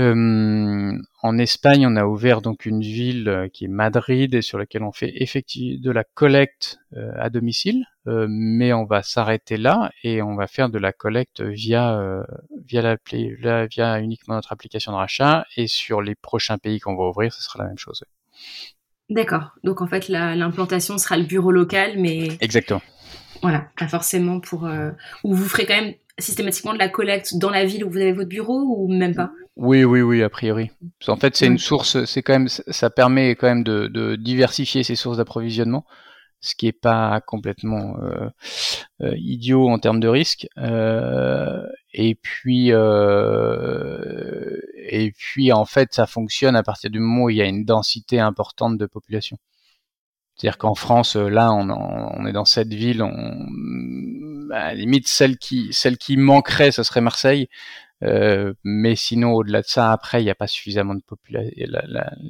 [0.00, 4.56] Euh, en Espagne, on a ouvert donc une ville euh, qui est Madrid et sur
[4.56, 9.92] laquelle on fait effectivement de la collecte euh, à domicile, mais on va s'arrêter là
[10.02, 12.24] et on va faire de la collecte via
[12.66, 17.04] via la, via uniquement notre application de rachat et sur les prochains pays qu'on va
[17.04, 18.02] ouvrir, ce sera la même chose.
[19.10, 19.52] D'accord.
[19.62, 22.82] Donc en fait, l'implantation sera le bureau local, mais exactement.
[23.42, 24.68] Voilà, pas forcément pour.
[25.22, 28.12] ou vous ferez quand même systématiquement de la collecte dans la ville où vous avez
[28.12, 29.30] votre bureau ou même pas?
[29.56, 30.70] Oui, oui, oui, a priori.
[31.06, 34.94] En fait, c'est une source, c'est quand même, ça permet quand même de, diversifier ses
[34.94, 35.84] sources d'approvisionnement,
[36.40, 38.30] ce qui est pas complètement euh,
[39.02, 40.46] euh, idiot en termes de risque.
[40.56, 42.72] Euh, et puis, et
[45.16, 48.18] puis, en fait, ça fonctionne à partir du moment où il y a une densité
[48.18, 49.36] importante de population.
[50.40, 53.46] C'est-à-dire qu'en France, là, on, on, est dans cette ville, on,
[54.48, 57.48] bah, à la limite celle qui celle qui manquerait, ce serait Marseille.
[58.02, 61.52] Euh, mais sinon, au-delà de ça, après, il n'y a pas suffisamment de population.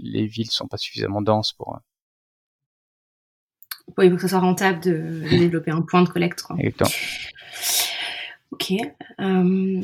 [0.03, 1.77] les villes sont pas suffisamment denses pour.
[1.77, 1.79] Euh,
[3.97, 6.43] oui, il faut que ce soit rentable de, développer un point de collecte.
[6.43, 6.57] Quoi.
[6.59, 6.91] Exactement.
[8.51, 8.73] Ok.
[9.21, 9.81] Euh,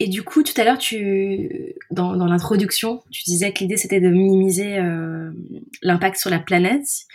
[0.00, 4.00] et du coup, tout à l'heure, tu, dans, dans l'introduction, tu disais que l'idée c'était
[4.00, 4.78] de minimiser
[5.82, 7.06] l'impact sur la planète.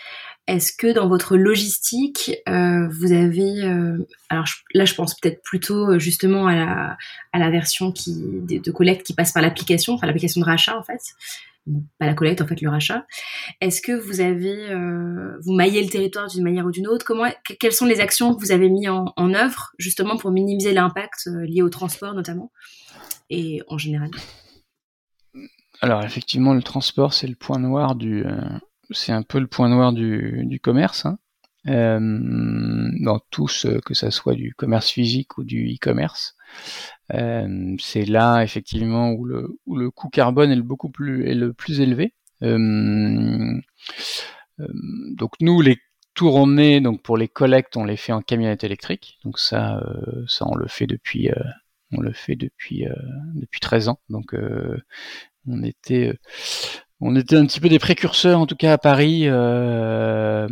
[0.45, 5.91] Est-ce que dans votre logistique, euh, vous avez, euh, alors là je pense peut-être plutôt
[5.91, 6.97] euh, justement à
[7.33, 10.99] la, version qui, de, collecte qui passe par l'application, enfin l'application de rachat en fait,
[11.97, 13.05] pas la collecte en fait le rachat.
[13.61, 14.75] Est-ce que vous avez,
[15.39, 17.05] vous maillez le territoire d'une manière ou d'une autre?
[17.05, 20.73] Comment, quelles sont les actions que vous avez mis en, en œuvre justement pour minimiser
[20.73, 22.51] l'impact lié au transport notamment?
[23.29, 24.11] Et en général.
[25.79, 28.25] Alors effectivement le transport c'est le point noir du
[28.93, 31.05] c'est un peu le point noir du, commerce.
[31.05, 31.17] Hein.
[31.67, 31.99] Euh,
[32.99, 36.35] dans tous, que ça soit du commerce physique ou du e-commerce.
[37.13, 41.35] Euh, c'est là effectivement où le, où le coût carbone est le beaucoup plus est
[41.35, 42.13] le plus élevé.
[42.41, 43.61] Euh,
[44.59, 45.77] donc nous les
[46.13, 49.19] tournées donc pour les collectes on les fait en camionnette électrique.
[49.23, 49.81] Donc ça
[50.27, 51.29] ça on le fait depuis
[51.91, 52.85] on le fait depuis
[53.35, 53.99] depuis 13 ans.
[54.09, 54.35] Donc
[55.47, 56.13] on était
[57.01, 60.47] on était un petit peu des précurseurs, en tout cas à Paris, euh,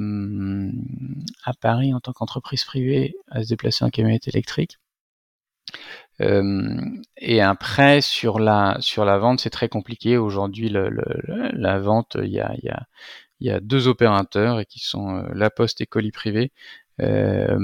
[1.46, 4.78] à Paris en tant qu'entreprise privée, à se déplacer en camionnette électrique.
[6.20, 6.80] Euh,
[7.18, 10.18] et après sur la sur la vente, c'est très compliqué.
[10.18, 12.86] Aujourd'hui, la vente, il y a, y, a,
[13.40, 16.52] y a deux opérateurs et qui sont euh, La Poste et Colis Privé.
[17.00, 17.56] et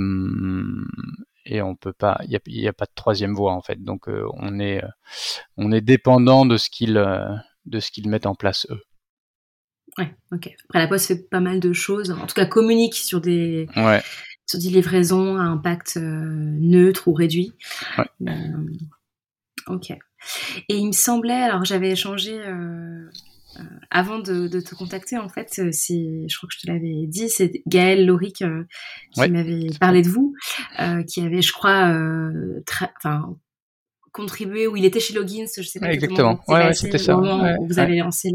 [1.61, 3.83] on peut pas, il n'y a, pas de troisième voie en fait.
[3.83, 4.81] Donc on est
[5.57, 6.97] on est dépendant de ce qu'ils
[7.67, 8.81] de ce qu'ils mettent en place eux.
[9.97, 10.49] Ouais, ok.
[10.65, 13.67] Après, la Poste fait pas mal de choses, en tout cas communique sur des,
[14.45, 17.53] sur des livraisons à impact euh, neutre ou réduit.
[17.97, 18.05] Ouais.
[18.29, 18.67] Euh,
[19.67, 19.91] ok.
[20.69, 23.09] Et il me semblait, alors j'avais échangé euh,
[23.89, 27.63] avant de, te contacter, en fait, c'est, je crois que je te l'avais dit, c'est
[27.65, 28.43] Gaël Loric
[29.13, 30.35] qui m'avait parlé de vous,
[31.07, 31.91] qui avait, je crois,
[32.97, 33.35] enfin,
[34.11, 36.39] contribué, où il était chez Logins, je sais pas exactement.
[36.47, 37.17] Ouais, c'était ça.
[37.17, 38.31] où vous avez lancé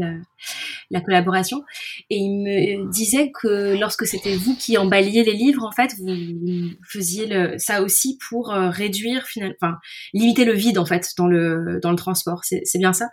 [0.89, 1.63] la, collaboration.
[2.09, 6.69] Et il me disait que lorsque c'était vous qui emballiez les livres, en fait, vous
[6.87, 9.77] faisiez le, ça aussi pour euh, réduire, finalement, enfin,
[10.13, 12.41] limiter le vide, en fait, dans le, dans le transport.
[12.43, 13.07] C'est bien ça?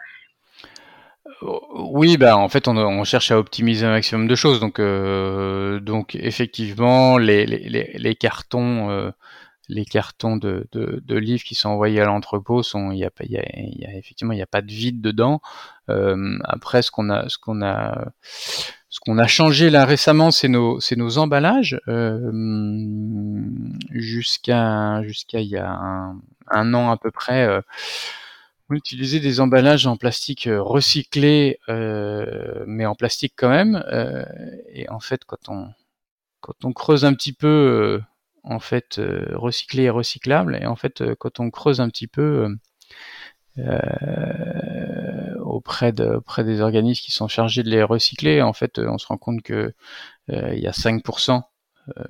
[1.43, 6.15] Oui, bah en fait on, cherche à optimiser un maximum de choses, donc euh, donc
[6.15, 9.11] effectivement les, les, les, cartons euh,
[9.71, 13.25] les cartons de, de, livres qui sont envoyés à l'entrepôt sont, il y a pas,
[13.25, 15.41] il y a, effectivement, il n'y a pas de vide dedans.
[15.89, 18.13] Euh, après, ce qu'on a, ce qu'on a,
[18.89, 21.81] ce qu'on a changé là récemment, c'est nos, c'est nos emballages.
[21.89, 22.31] Euh,
[23.91, 25.71] jusqu'à, jusqu'à il y a
[26.49, 27.47] un, an à peu près.
[27.47, 27.61] Euh,
[28.69, 33.83] on utilisait des emballages en plastique recyclé, mais en plastique quand même.
[34.73, 35.69] et en fait, quand on,
[36.41, 38.01] quand on creuse un petit peu
[38.45, 40.59] en fait euh, recyclé et recyclable.
[40.61, 42.57] Et en fait, euh, quand on creuse un petit peu
[43.59, 48.99] euh, auprès, de, auprès des organismes qui sont chargés de les recycler, en fait, on
[48.99, 49.75] se rend compte que
[50.29, 51.43] il y a 5%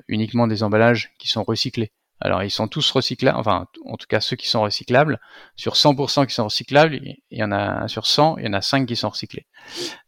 [0.09, 1.91] uniquement des emballages qui sont recyclés.
[2.21, 5.19] Alors ils sont tous recyclables, enfin en tout cas ceux qui sont recyclables,
[5.57, 8.61] sur 100% qui sont recyclables, il y en a sur 100, il y en a
[8.61, 9.47] 5 qui sont recyclés.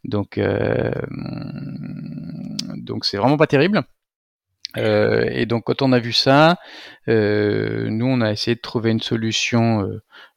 [0.04, 0.38] Donc
[2.76, 3.82] donc c'est vraiment pas terrible.
[4.76, 6.58] Euh, et donc quand on a vu ça,
[7.08, 9.88] euh, nous on a essayé de trouver une solution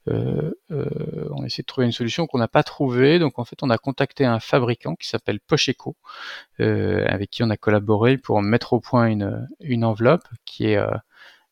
[0.08, 3.18] on a essayé de trouver une solution qu'on n'a pas trouvée.
[3.18, 5.96] Donc en fait, on a contacté un fabricant qui s'appelle Pocheco,
[6.60, 10.80] avec qui on a collaboré pour mettre au point une, une enveloppe qui est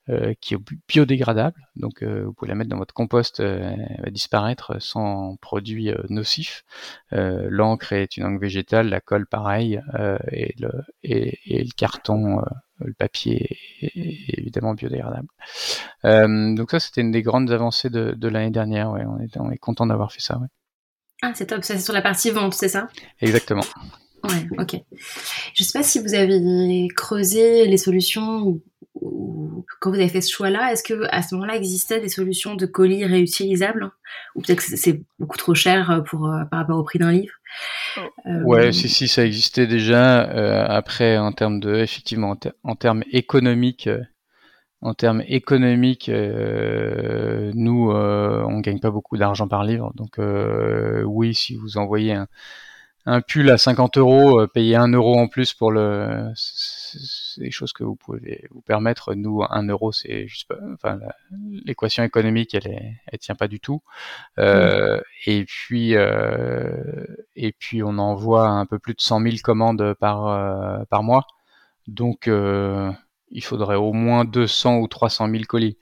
[0.09, 0.57] euh, qui est
[0.89, 1.65] biodégradable.
[1.77, 5.91] Donc euh, vous pouvez la mettre dans votre compost, euh, elle va disparaître sans produits
[6.09, 6.65] nocifs.
[7.11, 9.81] L'encre est une encre végétale, la colle pareil,
[10.29, 10.71] et, le,
[11.03, 12.43] et, et, le carton,
[12.83, 15.27] le papier est, évidemment biodégradable.
[16.03, 18.91] donc ça c'était une des grandes avancées de, de l'année dernière.
[18.91, 20.37] Ouais, on est, on est content d'avoir fait ça.
[20.37, 20.47] Ouais.
[21.21, 22.87] Ah c'est top, ça c'est sur la partie vente, c'est ça?
[23.21, 23.63] Exactement.
[24.23, 24.77] Ouais, ok.
[25.53, 28.61] Je sais pas si vous avez creusé les solutions
[29.79, 32.65] quand vous avez fait ce choix-là, est-ce que à ce moment-là existaient des solutions de
[32.65, 33.91] colis réutilisables?
[34.35, 37.11] Ou peut-être que c'est beaucoup trop cher euh, pour euh, par rapport au prix d'un
[37.11, 37.33] livre?
[38.25, 40.21] Euh, Ouais, si si, ça existait déjà.
[40.65, 43.89] après, en termes de, effectivement, en, termes économiques,
[44.81, 50.19] en termes économiques, nous, on gagne pas beaucoup d'argent par livre, donc
[51.05, 52.17] oui, si vous envoyez
[53.05, 56.31] un pull à 50 euros, payer 1 euro en plus pour le,
[56.99, 59.13] c'est des choses que vous pouvez vous permettre.
[59.15, 60.99] Nous, 1 euro, c'est juste pas, enfin,
[61.65, 63.81] l'équation économique, elle est, elle tient pas du tout.
[64.39, 69.93] Euh, et puis, euh, et puis, on envoie un peu plus de 100 000 commandes
[69.99, 71.25] par, euh, par mois.
[71.87, 75.77] Donc, il faudrait au moins 200 ou 300 000 colis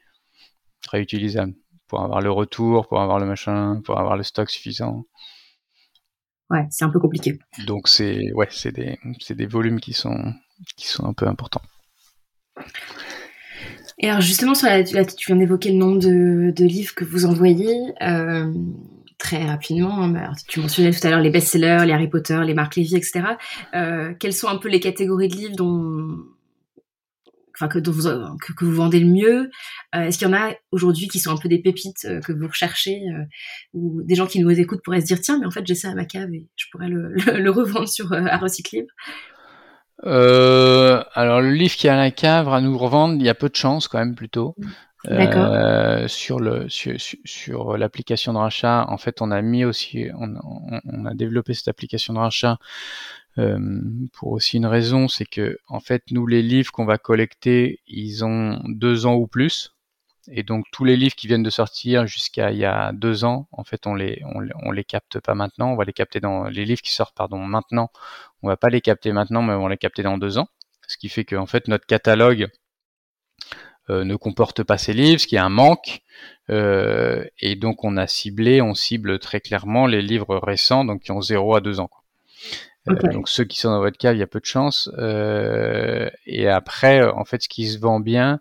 [0.89, 1.53] réutilisables
[1.87, 5.05] pour avoir le retour, pour avoir le machin, pour avoir le stock suffisant
[6.51, 7.39] ouais, c'est un peu compliqué.
[7.65, 8.97] Donc c'est ouais, c'est des,
[9.29, 10.33] des volumes qui sont,
[10.75, 11.61] qui sont un peu importants.
[13.97, 17.25] Et alors justement, sur la, tu viens d'évoquer le nombre de, de, livres que vous
[17.25, 17.93] envoyez.
[18.01, 18.51] Euh,
[19.17, 22.75] très rapidement, hein, tu mentionnais tout à l'heure les best-sellers, les Harry Potter, les Marc
[22.75, 23.21] Lévy, etc.
[23.75, 26.17] Euh, quelles sont un peu les catégories de livres dont,
[27.67, 28.03] que, vous,
[28.55, 29.49] que, vous vendez le mieux.
[29.95, 32.31] Euh, Est-ce qu'il y en a aujourd'hui qui sont un peu des pépites euh, que
[32.31, 33.23] vous recherchez euh,
[33.73, 35.89] ou des gens qui nous écoutent pourraient se dire tiens mais en fait j'ai ça
[35.89, 38.89] à ma cave et je pourrais le, le, revendre sur à Recyclibre
[40.03, 43.49] alors le livre qui est à la cave à nous revendre, il y a peu
[43.49, 44.55] de chance quand même plutôt.
[45.09, 46.95] Euh, sur le sur,
[47.25, 50.35] sur l'application de rachat, en fait, on a mis aussi, on,
[50.85, 52.59] on, a développé cette application de rachat
[53.35, 58.25] pour aussi une raison, c'est que en fait, nous, les livres qu'on va collecter, ils
[58.25, 59.73] ont deux ans ou plus.
[60.27, 63.47] Et donc tous les livres qui viennent de sortir jusqu'à il y a deux ans,
[63.51, 65.71] en fait, on les on, les capte pas maintenant.
[65.71, 67.89] On va les capter dans les livres qui sortent pardon maintenant.
[68.43, 70.47] On va pas les capter maintenant, mais on va les capter dans deux ans.
[70.87, 72.49] Ce qui fait que en fait notre catalogue
[73.89, 76.01] euh, ne comporte pas ces livres, ce qui est un manque.
[76.49, 81.11] Euh, et donc on a ciblé, on cible très clairement les livres récents, donc qui
[81.11, 81.89] ont 0 à 2 ans.
[82.89, 84.89] Euh, donc ceux qui sont dans votre cave, il y a peu de chance.
[84.97, 88.39] Euh, et après, en fait, ce qui se vend bien,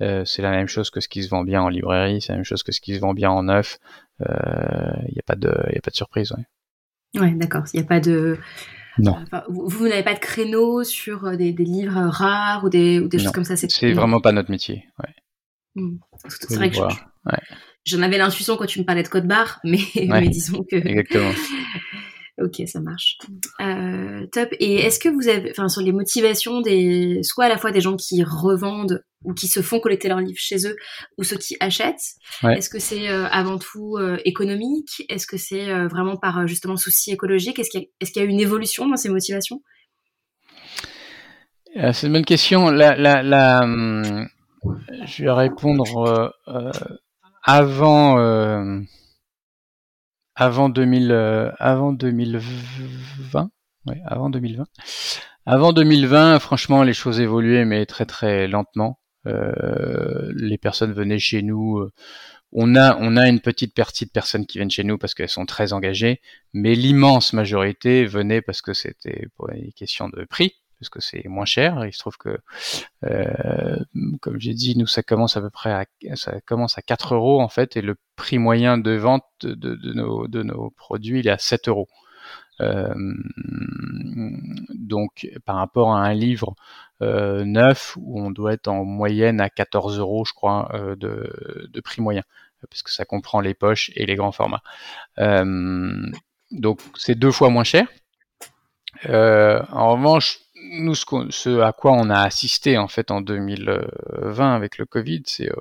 [0.00, 2.36] euh, c'est la même chose que ce qui se vend bien en librairie, c'est la
[2.36, 3.78] même chose que ce qui se vend bien en neuf.
[4.20, 6.32] Il n'y a pas de, il a pas de surprise.
[6.32, 7.64] Ouais, ouais d'accord.
[7.72, 8.38] Il n'y a pas de.
[8.98, 9.18] Non.
[9.48, 13.44] vous, n'avez pas de créneau sur des, livres rares ou des, ou des choses comme
[13.44, 13.54] ça.
[13.56, 14.84] C'est vraiment pas notre métier.
[14.98, 15.14] Ouais.
[15.74, 15.98] Hmm.
[16.26, 16.78] C'est vrai que
[17.84, 20.76] j'en avais l'intuition quand tu me parlais de code barre, mais, mais disons que.
[20.76, 21.30] Exactement.
[22.38, 23.16] Ok, ça marche.
[23.60, 24.50] Euh, top.
[24.60, 27.80] Et est-ce que vous avez, enfin, sur les motivations des, soit à la fois des
[27.80, 30.76] gens qui revendent ou qui se font collecter leurs livres chez eux,
[31.16, 35.02] ou ceux qui achètent, est-ce que c'est euh, avant tout euh, économique?
[35.08, 37.58] Est-ce que c'est vraiment par justement souci écologique?
[37.58, 39.62] Est-ce qu'il y, est y, a une évolution dans ces motivations?
[41.74, 42.70] C'est une bonne question.
[42.70, 44.28] La, la, la, hum,
[45.06, 46.32] je vais répondre
[47.42, 48.18] avant
[50.36, 53.50] avant 2000, euh, avant 2020,
[53.86, 54.64] ouais, avant 2020.
[55.46, 59.00] Avant 2020, franchement, les choses évoluaient, mais très très lentement.
[59.26, 61.78] Euh, les personnes venaient chez nous.
[61.78, 61.92] Euh,
[62.52, 65.28] on a, on a une petite partie de personnes qui viennent chez nous parce qu'elles
[65.30, 66.20] sont très engagées,
[66.52, 71.26] mais l'immense majorité venait parce que c'était pour une question de prix parce que c'est
[71.28, 71.84] moins cher.
[71.86, 72.38] Il se trouve que,
[73.04, 73.76] euh,
[74.20, 75.86] comme j'ai dit, nous ça commence à peu près à,
[76.16, 79.92] ça commence à 4 euros en fait, et le prix moyen de vente de, de,
[79.92, 81.88] nos, de nos produits il est à 7 euros.
[82.60, 82.94] Euh,
[84.70, 86.54] donc par rapport à un livre
[87.02, 91.80] euh, neuf où on doit être en moyenne à 14 euros, je crois, de, de,
[91.80, 92.22] prix moyen,
[92.68, 94.62] parce que ça comprend les poches et les grands formats.
[96.50, 97.86] Donc c'est deux fois moins cher.
[99.04, 104.86] En revanche, nous, ce, à quoi on a assisté en fait en 2020 avec le
[104.86, 105.60] Covid, c'est euh,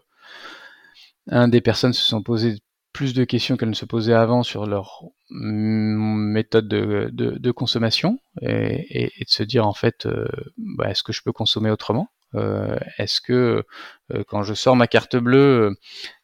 [1.27, 2.59] un des personnes se sont posées
[2.93, 9.29] plus de questions qu'elles ne se posaient avant sur leur méthode de, consommation et, de
[9.29, 12.09] se dire en fait, euh, bah, est-ce que je peux consommer autrement?
[12.97, 13.63] Est-ce que
[14.27, 15.73] quand je sors ma carte bleue,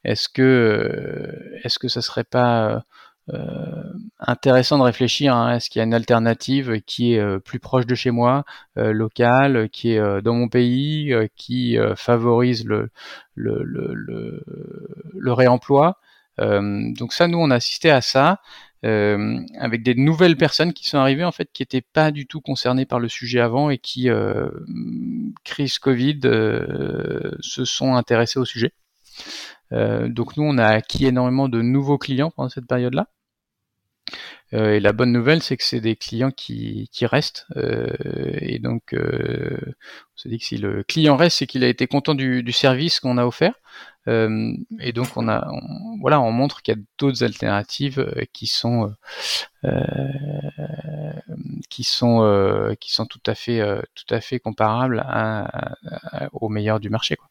[0.03, 2.79] est-ce que est-ce que ça serait pas euh,
[4.19, 5.35] intéressant de réfléchir.
[5.35, 8.43] Hein, Est-ce qu'il y a une alternative qui est euh, plus proche de chez moi,
[8.77, 12.89] euh, locale, qui est dans mon pays, qui favorise le,
[13.35, 14.43] le, le,
[15.13, 15.99] le, réemploi?
[16.37, 18.39] Donc ça, nous, on a assisté à ça.
[18.83, 22.41] Euh, avec des nouvelles personnes qui sont arrivées en fait qui n'étaient pas du tout
[22.41, 24.49] concernées par le sujet avant et qui euh,
[25.43, 28.73] crise Covid euh, se sont intéressés au sujet.
[29.73, 33.07] Euh, donc nous, on a acquis énormément de nouveaux clients pendant cette période-là.
[34.53, 37.45] Euh, et la bonne nouvelle, c'est que c'est des clients qui, qui restent.
[37.55, 37.87] Euh,
[38.41, 38.97] et donc, on
[40.15, 43.17] se dit que si le client reste, c'est qu'il a été content du, service qu'on
[43.17, 43.53] a offert.
[44.07, 45.47] Et donc, on a,
[46.01, 48.93] voilà, on montre qu'il y a d'autres alternatives qui sont,
[51.69, 53.61] qui sont, qui sont tout à fait,
[53.95, 55.75] tout à fait comparables à,
[56.33, 57.15] au meilleur du marché.
[57.15, 57.30] Quoi.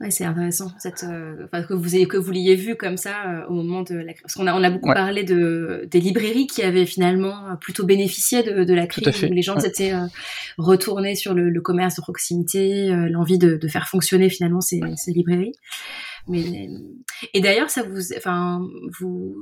[0.00, 3.46] Ouais, c'est intéressant cette, euh, que vous ayez, que vous l'ayez vu comme ça euh,
[3.48, 6.62] au moment de la parce qu'on a on a beaucoup parlé de des librairies qui
[6.62, 10.06] avaient finalement plutôt bénéficié de, de la crise où les gens s'étaient euh,
[10.56, 15.12] retournés sur le, le, commerce de proximité, l'envie de, de, faire fonctionner finalement ces, ces
[15.12, 15.52] librairies.
[16.28, 16.70] Mais
[17.34, 18.66] et d'ailleurs ça vous enfin
[18.98, 19.36] vous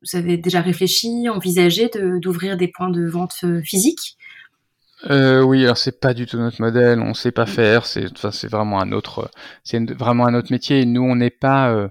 [0.00, 1.90] vous avez déjà réfléchi, envisagé
[2.22, 4.16] d'ouvrir des points de vente physiques?
[5.08, 8.06] Euh, oui, alors c'est pas du tout notre modèle, on sait pas faire, c'est
[8.48, 9.30] vraiment un autre
[10.50, 10.84] métier.
[10.84, 11.88] Nous, on n'est pas euh,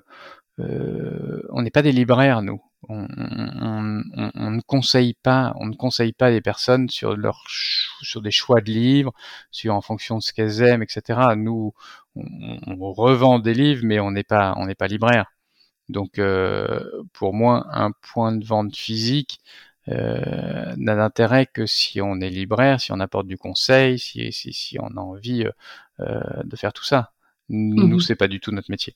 [0.60, 2.62] euh, on n'est pas des libraires, nous.
[2.88, 8.62] On, ne conseille pas, on ne conseille pas des personnes sur leur sur des choix
[8.62, 9.14] de livres,
[9.52, 11.20] sur en fonction de ce qu'elles aiment, etc.
[11.36, 11.74] Nous,
[12.16, 15.26] on, revend des livres, mais on n'est pas on n'est pas libraire.
[15.90, 16.80] Donc, euh,
[17.14, 19.40] pour moi, un point de vente physique,
[19.88, 24.78] n'a d'intérêt que si on est libraire, si on apporte du conseil, si, si, si
[24.80, 25.52] on a envie euh,
[26.00, 27.12] euh de faire tout ça.
[27.50, 28.00] Nous, mhm.
[28.00, 28.96] c'est pas du tout notre métier.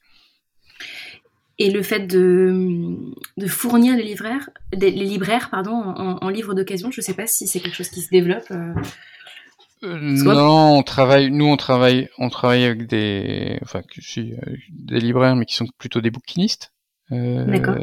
[1.59, 6.91] Et le fait de, de fournir les libraires, les libraires pardon, en, en livres d'occasion,
[6.91, 8.49] je ne sais pas si c'est quelque chose qui se développe.
[8.51, 8.73] Euh...
[9.83, 11.29] Euh, non, on travaille.
[11.29, 14.33] Nous, on travaille, on travaille avec des, enfin, si,
[14.69, 16.73] des libraires, mais qui sont plutôt des bouquinistes.
[17.09, 17.75] D'accord.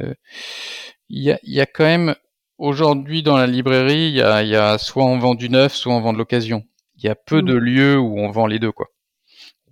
[1.11, 2.15] Il y a, y a quand même
[2.61, 5.95] Aujourd'hui, dans la librairie, il y a, y a, soit on vend du neuf, soit
[5.95, 6.63] on vend de l'occasion.
[6.99, 7.59] Il y a peu de mm.
[7.59, 8.89] lieux où on vend les deux, quoi.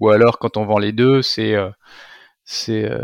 [0.01, 1.69] Ou alors, quand on vend les deux, c'est euh,
[2.45, 3.03] c'est euh,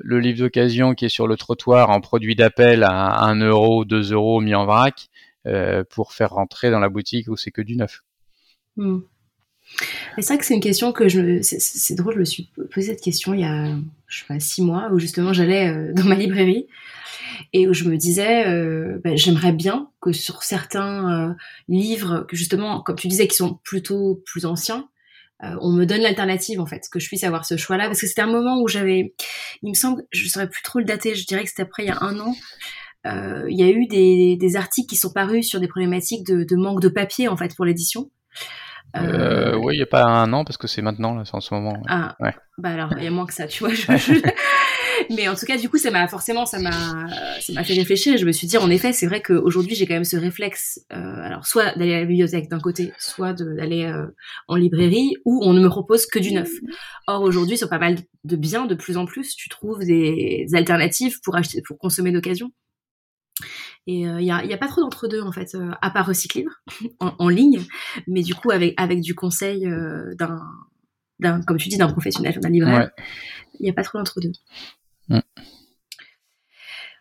[0.00, 4.12] le livre d'occasion qui est sur le trottoir en produit d'appel à 1 euro, 2
[4.12, 5.06] euros mis en vrac
[5.46, 8.02] euh, pour faire rentrer dans la boutique où c'est que du neuf.
[8.74, 9.02] Mm.
[10.16, 13.02] C'est vrai que c'est une question que je c'est drôle, je me suis posé cette
[13.02, 13.76] question il y a
[14.08, 16.66] je sais pas six mois où justement j'allais dans ma librairie
[17.52, 21.34] et où je me disais euh, ben, j'aimerais bien que sur certains euh,
[21.68, 24.88] livres que justement comme tu disais qui sont plutôt plus anciens
[25.42, 28.00] euh, on me donne l'alternative en fait que je puisse avoir ce choix là parce
[28.00, 29.14] que c'était un moment où j'avais
[29.62, 31.88] il me semble je saurais plus trop le dater je dirais que c'était après il
[31.88, 32.34] y a un an
[33.04, 36.56] il y a eu des, des, articles qui sont parus sur des problématiques de, de
[36.56, 38.10] manque de papier en fait pour l'édition
[38.96, 41.40] euh, oui, il n'y a pas un an parce que c'est maintenant, là, c'est en
[41.40, 41.80] ce moment.
[41.88, 42.34] Ah, ouais.
[42.58, 43.72] bah alors, il y a moins que ça, tu vois.
[45.08, 46.70] Mais en tout cas, du coup, ça m'a forcément, ça m'a,
[47.40, 48.16] ça m'a fait réfléchir.
[48.18, 51.22] Je me suis dit, en effet, c'est vrai qu'aujourd'hui, j'ai quand même ce réflexe, euh,
[51.22, 54.06] alors soit d'aller à la bibliothèque d'un côté, soit d'aller euh,
[54.48, 56.50] en librairie, où on ne me propose que du neuf.
[57.06, 61.20] Or, aujourd'hui, sur pas mal de biens, de plus en plus, tu trouves des alternatives
[61.22, 62.52] pour acheter, pour consommer d'occasion.
[63.86, 66.06] Et il euh, n'y a, y a, pas trop d'entre-deux, en fait, euh, à part
[66.06, 66.50] Recyclibre,
[67.00, 67.62] en, en, ligne,
[68.06, 70.40] mais du coup, avec, avec du conseil euh, d'un,
[71.18, 72.90] d'un, comme tu dis, d'un professionnel, d'un libraire.
[73.58, 74.32] Il n'y a pas trop d'entre-deux.
[75.10, 75.18] Mm.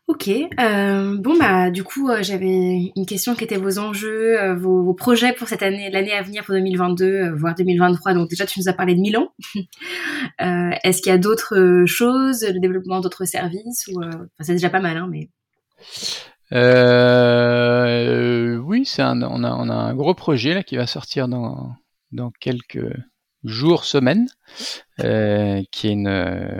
[0.07, 0.27] Ok.
[0.27, 5.33] Euh, bon bah du coup j'avais une question qui était vos enjeux, vos, vos, projets
[5.33, 8.15] pour cette année, l'année à venir pour 2022, voire 2023.
[8.15, 9.31] Donc déjà tu nous as parlé de Milan.
[10.39, 14.81] Est-ce qu'il y a d'autres choses, le développement d'autres services ou enfin, c'est déjà pas
[14.81, 15.29] mal hein, mais.
[16.51, 21.75] Euh, oui, c'est on, a, on a un gros projet là qui va sortir dans,
[22.11, 22.87] dans quelques
[23.43, 24.27] jours, semaines,
[25.01, 26.59] euh, qui est une euh,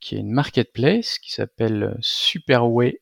[0.00, 3.00] qui est une marketplace qui s'appelle superway.eu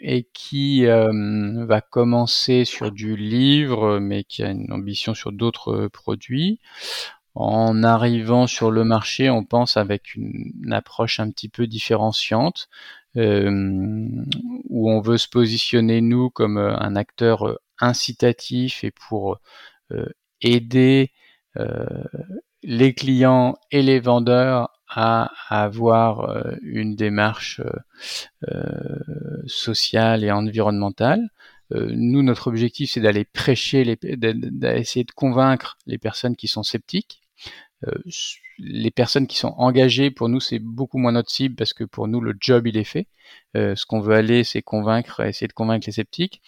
[0.00, 5.88] et qui euh, va commencer sur du livre, mais qui a une ambition sur d'autres
[5.88, 6.60] produits.
[7.34, 12.68] En arrivant sur le marché, on pense avec une, une approche un petit peu différenciante,
[13.16, 19.40] où on veut se positionner nous comme un acteur incitatif et pour
[20.42, 21.12] aider
[22.62, 27.60] les clients et les vendeurs à avoir une démarche
[29.46, 31.28] sociale et environnementale.
[31.70, 37.22] nous, notre objectif, c'est d'aller prêcher, d'essayer de convaincre les personnes qui sont sceptiques.
[38.58, 42.08] Les personnes qui sont engagées, pour nous, c'est beaucoup moins notre cible parce que pour
[42.08, 43.06] nous, le job, il est fait.
[43.54, 46.42] ce qu'on veut aller, c'est convaincre, essayer de convaincre les sceptiques.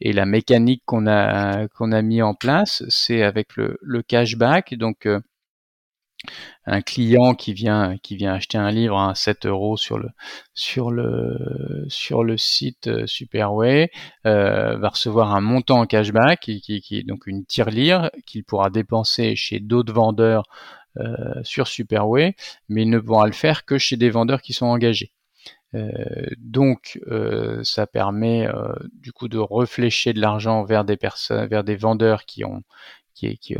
[0.00, 4.74] Et la mécanique qu'on a qu'on a mis en place, c'est avec le, le cashback.
[4.74, 5.06] Donc
[6.66, 7.98] un client qui vient
[8.28, 10.08] acheter un livre à 7 euros sur le
[12.36, 13.90] site euh, Superway
[14.26, 19.34] euh, va recevoir un montant en cashback qui, qui, donc une tirelire qu'il pourra dépenser
[19.34, 20.44] chez d'autres vendeurs
[20.98, 22.36] euh, sur Superway,
[22.68, 25.12] mais il ne pourra le faire que chez des vendeurs qui sont engagés.
[26.36, 27.00] Donc,
[27.62, 28.46] ça permet
[28.92, 32.62] du coup de réfléchir de l'argent vers des personnes, vers des vendeurs qui ont
[33.22, 33.56] qui, qui,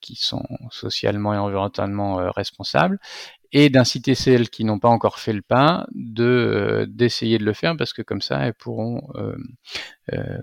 [0.00, 2.98] qui, sont socialement et environnementalement euh, responsables,
[3.52, 7.52] et d'inciter celles qui n'ont pas encore fait le pas de euh, d'essayer de le
[7.52, 9.36] faire parce que comme ça elles pourront euh,
[10.12, 10.38] euh,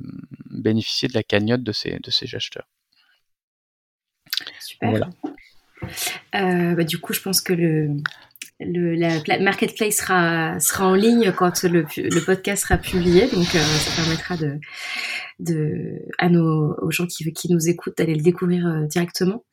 [0.49, 2.67] bénéficier de la cagnotte de ces de ces acheteurs.
[4.59, 4.89] Super.
[4.89, 5.09] Voilà.
[6.33, 7.97] Bah, du coup, je pense que le
[8.59, 13.59] le, la marketplace sera, sera en ligne quand le, le podcast sera publié, donc euh,
[13.59, 14.59] ça permettra de,
[15.39, 19.43] de, à nos, aux gens qui, qui nous écoutent d'aller le découvrir euh, directement.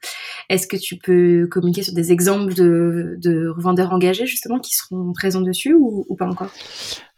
[0.48, 5.12] Est-ce que tu peux communiquer sur des exemples de, de revendeurs engagés justement qui seront
[5.12, 6.52] présents dessus ou, ou pas encore?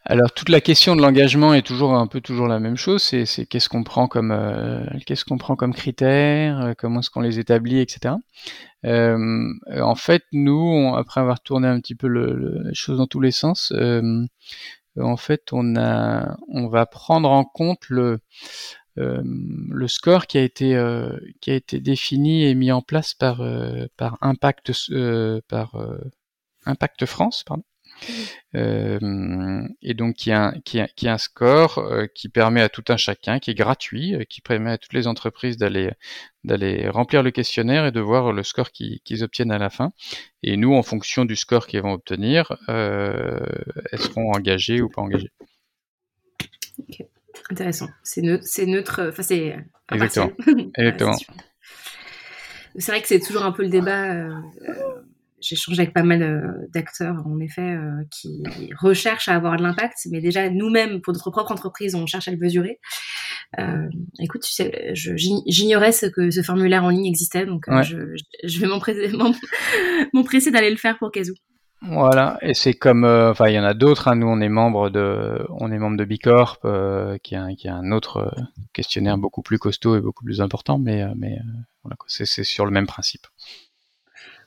[0.06, 3.02] Alors toute la question de l'engagement est toujours un peu toujours la même chose.
[3.02, 7.22] C'est, qu'est-ce qu'on prend comme euh, qu'est-ce qu'on prend comme critères, euh, comment est-ce qu'on
[7.22, 8.16] les établit, etc.
[8.84, 9.48] Euh,
[9.80, 13.30] en fait, nous, après avoir tourné un petit peu le, les choses dans tous les
[13.30, 13.72] sens,
[15.00, 18.20] en fait, on a, on va prendre en compte le
[18.96, 20.78] le score qui a été
[21.40, 23.42] qui a été défini et mis en place par
[23.96, 24.70] par Impact
[25.48, 25.76] par
[26.66, 27.64] Impact France, pardon.
[28.54, 32.84] Et donc qui a, qui a, qui a un score euh, qui permet à tout
[32.88, 35.92] un chacun, qui est gratuit, euh, qui permet à toutes les entreprises d'aller
[36.44, 39.92] d'aller remplir le questionnaire et de voir le score qu'ils obtiennent à la fin.
[40.42, 43.40] Et nous, en fonction du score qu'ils vont obtenir, euh,
[43.90, 45.32] elles seront engagées ou pas engagées.
[46.88, 47.08] Okay.
[47.50, 47.88] Intéressant.
[48.02, 48.22] C'est
[48.66, 49.56] neutre, enfin c'est
[49.92, 50.32] exactement.
[50.76, 51.16] Exactement.
[52.76, 54.12] c'est vrai que c'est toujours un peu le débat.
[54.12, 54.34] Euh,
[55.44, 58.42] j'ai échangé avec pas mal euh, d'acteurs, en effet, euh, qui
[58.80, 62.30] recherchent à avoir de l'impact, mais déjà nous-mêmes, pour notre propre entreprise, on cherche à
[62.30, 62.80] le mesurer.
[63.58, 63.86] Euh,
[64.20, 68.66] écoute, tu sais, j'ignorais ce que ce formulaire en ligne existait, donc je, je, vais
[70.14, 71.34] m'empresser d'aller le faire pour Kazoo.
[71.82, 74.08] Voilà, et c'est comme, enfin, il y en a d'autres.
[74.08, 74.16] Hein.
[74.16, 76.60] Nous, on est membre de, on est membre de Bicorp,
[77.22, 78.34] qui, a, qui a un autre
[78.72, 81.38] questionnaire beaucoup plus costaud et beaucoup plus important, mais, mais
[81.82, 83.26] voilà, c'est sur le même principe.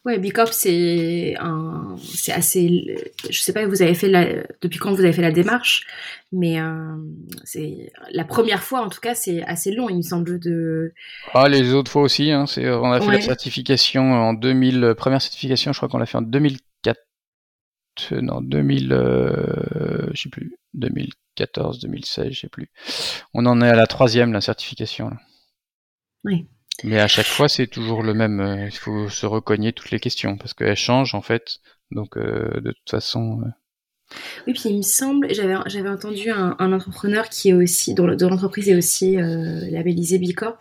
[0.07, 2.95] Ouais, Bicorp, c'est un, c'est assez,
[3.29, 4.25] je sais pas, vous avez fait la,
[4.61, 5.85] depuis quand vous avez fait la démarche,
[6.31, 6.95] mais euh,
[7.43, 10.93] c'est la première fois, en tout cas, c'est assez long, il me semble de.
[11.33, 15.21] Ah, les autres fois aussi, hein, c'est, on a fait la certification en 2000, première
[15.21, 17.01] certification, je crois qu'on l'a fait en 2004,
[18.13, 22.69] non, 2000, euh, je sais plus, 2014, 2016, je sais plus.
[23.33, 25.09] On en est à la troisième, la certification.
[25.09, 25.17] Là.
[26.23, 26.47] Oui.
[26.83, 28.39] Mais à chaque fois, c'est toujours le même.
[28.39, 31.59] Euh, il faut se recogner toutes les questions parce qu'elles changent en fait.
[31.91, 33.41] Donc, euh, de toute façon.
[33.41, 33.49] Euh,
[34.45, 38.07] oui, puis il me semble, j'avais j'avais entendu un, un, entrepreneur qui est aussi dont,
[38.07, 40.59] l'entreprise est aussi euh, labellisée Bicorp,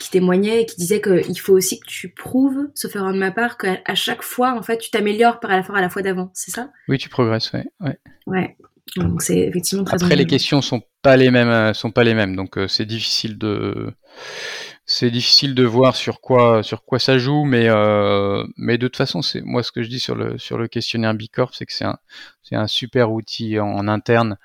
[0.00, 3.30] qui témoignait et qui disait qu'il faut aussi que tu prouves, sauf erreur de ma
[3.30, 6.50] part, qu'à chaque fois en fait tu t'améliores par rapport à la fois d'avant, c'est
[6.50, 6.70] ça?
[6.88, 7.64] Oui, tu progresses, ouais.
[7.78, 7.98] Ouais.
[8.26, 8.56] ouais.
[8.96, 10.02] Donc c'est effectivement très.
[10.02, 13.94] Après, les questions sont pas les mêmes, sont pas les mêmes, donc c'est difficile de
[14.84, 18.96] c'est difficile de voir sur quoi sur quoi ça joue, mais euh, mais de toute
[18.96, 21.72] façon, c'est moi ce que je dis sur le sur le questionnaire Bicorp, c'est que
[21.72, 21.98] c'est un
[22.42, 24.38] c'est un super outil en, interne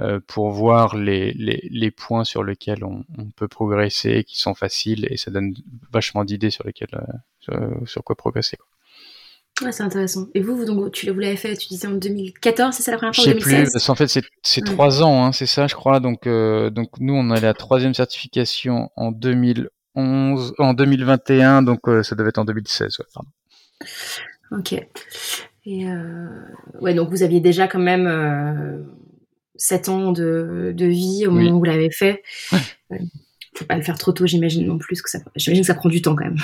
[0.00, 4.54] euh, pour voir les, les, les points sur lesquels on, on, peut progresser, qui sont
[4.54, 5.54] faciles, et ça donne
[5.92, 8.56] vachement d'idées sur lesquelles euh, sur, sur, quoi progresser.
[8.56, 8.66] Quoi.
[9.62, 10.26] Ouais, c'est intéressant.
[10.34, 12.96] Et vous, vous, donc, tu, vous l'avez fait, tu disais en 2014, c'est ça la
[12.96, 14.08] première fois Je sais plus, parce en fait,
[14.42, 16.00] c'est trois ans, hein, c'est ça, je crois.
[16.00, 19.12] Donc, euh, donc, nous, on a la troisième certification en
[19.94, 22.98] 2000 en 2021, donc euh, ça devait être en 2016.
[22.98, 23.28] Ouais, pardon.
[24.50, 24.72] Ok.
[25.66, 26.28] Et euh,
[26.80, 28.82] ouais, donc vous aviez déjà quand même euh,
[29.56, 32.22] 7 ans de, de, vie au moment où vous l'avez fait.
[32.90, 33.00] Ouais.
[33.56, 35.20] Faut pas le faire trop tôt, j'imagine non plus que ça.
[35.36, 36.38] J'imagine que ça prend du temps quand même.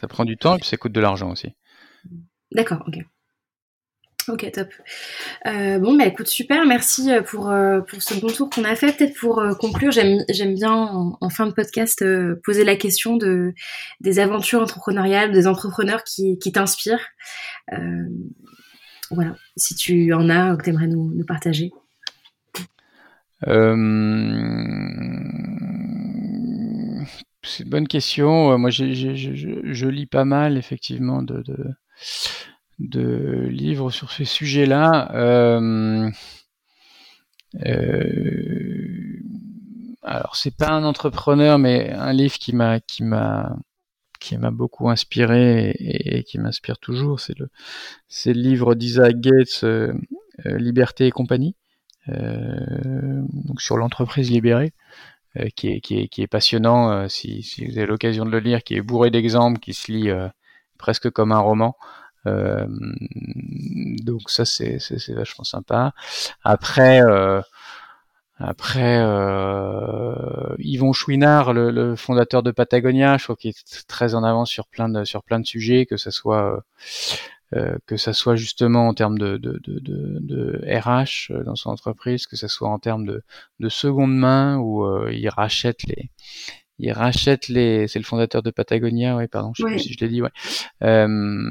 [0.00, 1.48] Ça prend du temps et puis ça coûte de l'argent aussi.
[2.52, 3.04] D'accord, ok.
[4.28, 4.68] Ok, top.
[5.46, 8.74] Euh, bon, bah écoute, super, merci euh, pour, euh, pour ce bon tour qu'on a
[8.74, 8.96] fait.
[8.96, 12.02] Peut-être pour conclure, j'aime bien en, fin de podcast
[12.42, 13.52] poser la question de,
[14.00, 17.06] des aventures entrepreneuriales, des entrepreneurs qui, qui t'inspirent.
[19.10, 21.70] voilà, si tu en as ou que tu aimerais nous, partager.
[27.42, 28.58] C'est une bonne question.
[28.58, 31.44] Moi, je, lis pas mal, effectivement, de,
[32.78, 35.10] de livres sur ces sujets-là.
[35.14, 36.10] Euh,
[37.66, 39.20] euh,
[40.02, 43.56] alors, c'est pas un entrepreneur, mais un livre qui m'a qui m'a
[44.20, 47.48] qui m'a beaucoup inspiré et, qui m'inspire toujours, c'est le
[48.08, 49.92] c'est le livre d'Isaac Gates, euh,
[50.46, 51.56] euh, Liberté et compagnie,
[52.08, 54.72] donc sur l'entreprise libérée.
[55.56, 58.62] qui, est, qui, est, qui est passionnant si, si vous avez l'occasion de le lire,
[58.62, 60.10] qui est bourré d'exemples, qui se lit
[60.78, 61.76] presque comme un roman.
[62.26, 62.66] Euh,
[64.02, 64.78] donc ça c'est
[65.10, 65.92] vachement sympa.
[66.42, 67.40] Après euh,
[68.36, 74.24] après euh, Yvon Chouinard, le, le, fondateur de Patagonia, je crois qu'il est très en
[74.24, 76.64] avance sur plein de sur plein de sujets, que ça soit
[77.54, 81.70] euh, que ça soit justement en termes de, de, de, de, de RH dans son
[81.70, 83.22] entreprise, que ça soit en termes de,
[83.60, 86.10] de seconde main où il rachète les
[86.78, 87.86] il rachète les.
[87.88, 90.30] C'est le fondateur de Patagonia, oui, pardon, je sais plus si je l'ai dit, ouais.
[90.82, 91.50] Euh,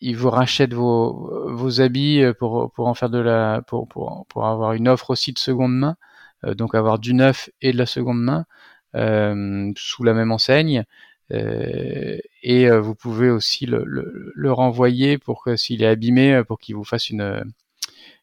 [0.00, 3.62] il vous rachète vos, vos habits pour, pour en faire de la.
[3.66, 5.96] Pour, pour, pour avoir une offre aussi de seconde main,
[6.44, 8.46] euh, donc avoir du neuf et de la seconde main
[8.94, 10.84] euh, sous la même enseigne.
[11.32, 16.42] Euh, et euh, vous pouvez aussi le, le, le renvoyer pour que s'il est abîmé,
[16.46, 17.44] pour qu'il vous fasse une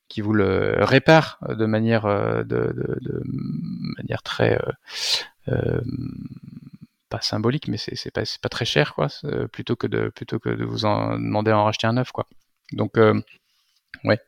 [0.09, 3.21] qui vous le répare de manière de, de, de
[3.97, 4.71] manière très euh,
[7.09, 9.07] pas symbolique, mais c'est pas, pas très cher, quoi,
[9.51, 12.27] plutôt que de plutôt que de vous en demander à en racheter un neuf, quoi.
[12.71, 13.19] Donc, euh,
[14.03, 14.19] ouais.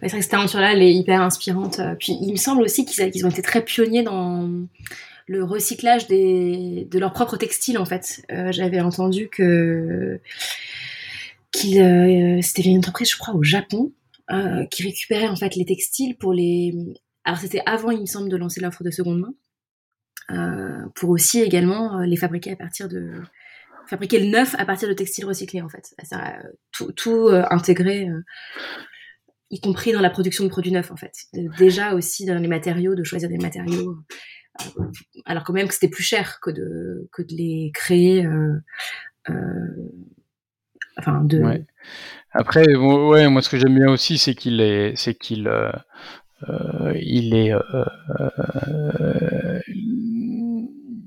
[0.00, 1.80] C'est vrai que cette aventure-là, elle est hyper inspirante.
[1.98, 4.50] Puis il me semble aussi qu'ils ont été très pionniers dans
[5.26, 8.22] le recyclage des, de leurs propres textiles, en fait.
[8.30, 10.20] Euh, j'avais entendu que
[11.52, 13.92] qu'il c'était une entreprise, je crois, au Japon,
[14.70, 16.74] qui récupérait en fait les textiles pour les.
[17.24, 19.32] Alors c'était avant, il me semble, de lancer l'offre de seconde main.
[20.30, 23.12] Euh, pour aussi également euh, les fabriquer à partir de
[23.86, 25.94] fabriquer le neuf à partir de textiles recyclés en fait.
[26.72, 28.08] Tout, tout euh, intégré,
[29.50, 31.12] y compris dans la production de produits neufs en fait.
[31.58, 33.98] Déjà aussi dans les matériaux, de choisir des matériaux,
[35.26, 38.26] alors quand même que c'était plus cher que de que de les créer.
[40.96, 41.64] enfin de.
[42.36, 45.46] Après, ouais, moi ce que j'aime bien aussi, c'est qu'il est, c'est qu'il
[46.94, 47.52] il est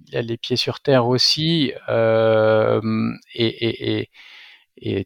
[0.07, 1.73] il a les pieds sur terre aussi.
[1.89, 2.81] Euh,
[3.33, 4.09] et,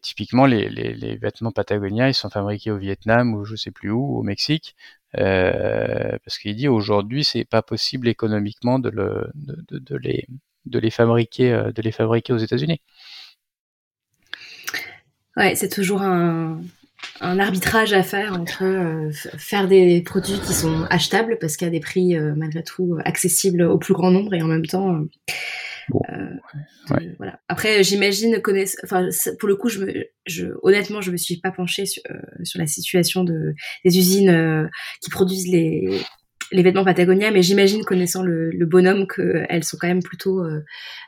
[0.02, 4.22] typiquement, les, vêtements Patagonia, ils sont fabriqués au Vietnam ou je sais plus où, au
[4.22, 4.76] Mexique.
[5.18, 10.26] Euh, parce qu'il dit aujourd'hui, c'est pas possible économiquement de, le, de, de, les,
[10.66, 12.80] de les fabriquer, euh, de les fabriquer aux États-Unis.
[15.36, 16.60] Ouais, c'est toujours un,
[17.20, 21.68] un arbitrage à faire entre euh, faire des produits qui sont achetables parce qu'il y
[21.68, 25.00] a des prix euh, malgré tout accessibles au plus grand nombre et en même temps
[25.94, 26.28] euh,
[27.18, 27.38] voilà.
[27.48, 28.40] Après j'imagine
[28.84, 32.02] enfin pour le coup je, me, je honnêtement je me suis pas penchée sur,
[32.44, 34.68] sur la situation de des usines
[35.00, 36.00] qui produisent les
[36.50, 40.44] les vêtements Patagonia, mais j'imagine, connaissant le, le bonhomme, qu'elles sont quand même plutôt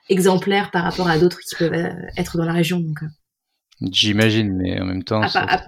[0.09, 2.80] exemplaires par rapport à d'autres qui peuvent être dans la région.
[2.80, 2.97] Donc,
[3.93, 5.62] J'imagine, mais en même temps, à,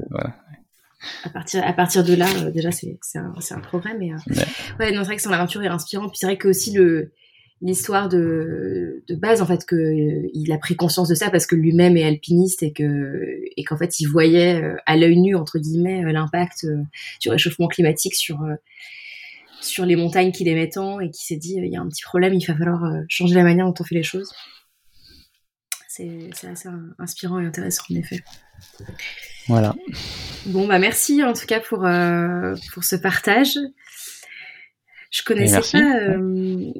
[1.24, 3.96] à, partir, à partir de là, euh, déjà, c'est un, un progrès.
[3.98, 4.42] Mais, euh,
[4.80, 4.92] ouais.
[4.92, 6.10] non, c'est vrai que son aventure est inspirante.
[6.10, 7.12] Puis c'est vrai que aussi le
[7.62, 11.46] l'histoire de, de base, en fait, que euh, il a pris conscience de ça parce
[11.46, 15.58] que lui-même est alpiniste et que et qu'en fait, il voyait à l'œil nu entre
[15.58, 16.66] guillemets l'impact
[17.22, 18.44] du réchauffement climatique sur
[19.62, 22.02] sur les montagnes qu'il aimait tant et qui s'est dit il y a un petit
[22.02, 24.30] problème, il va falloir changer la manière dont on fait les choses
[25.96, 26.68] c'est assez
[26.98, 28.20] inspirant et intéressant en effet.
[29.48, 29.74] Voilà.
[30.46, 33.58] Bon bah merci en tout cas pour euh, pour ce partage.
[35.10, 35.98] Je connaissais pas.
[36.00, 36.72] Euh,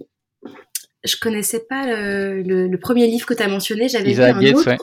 [1.05, 3.89] je connaissais pas le, premier livre que tu as mentionné.
[3.89, 4.77] J'avais lu un autre,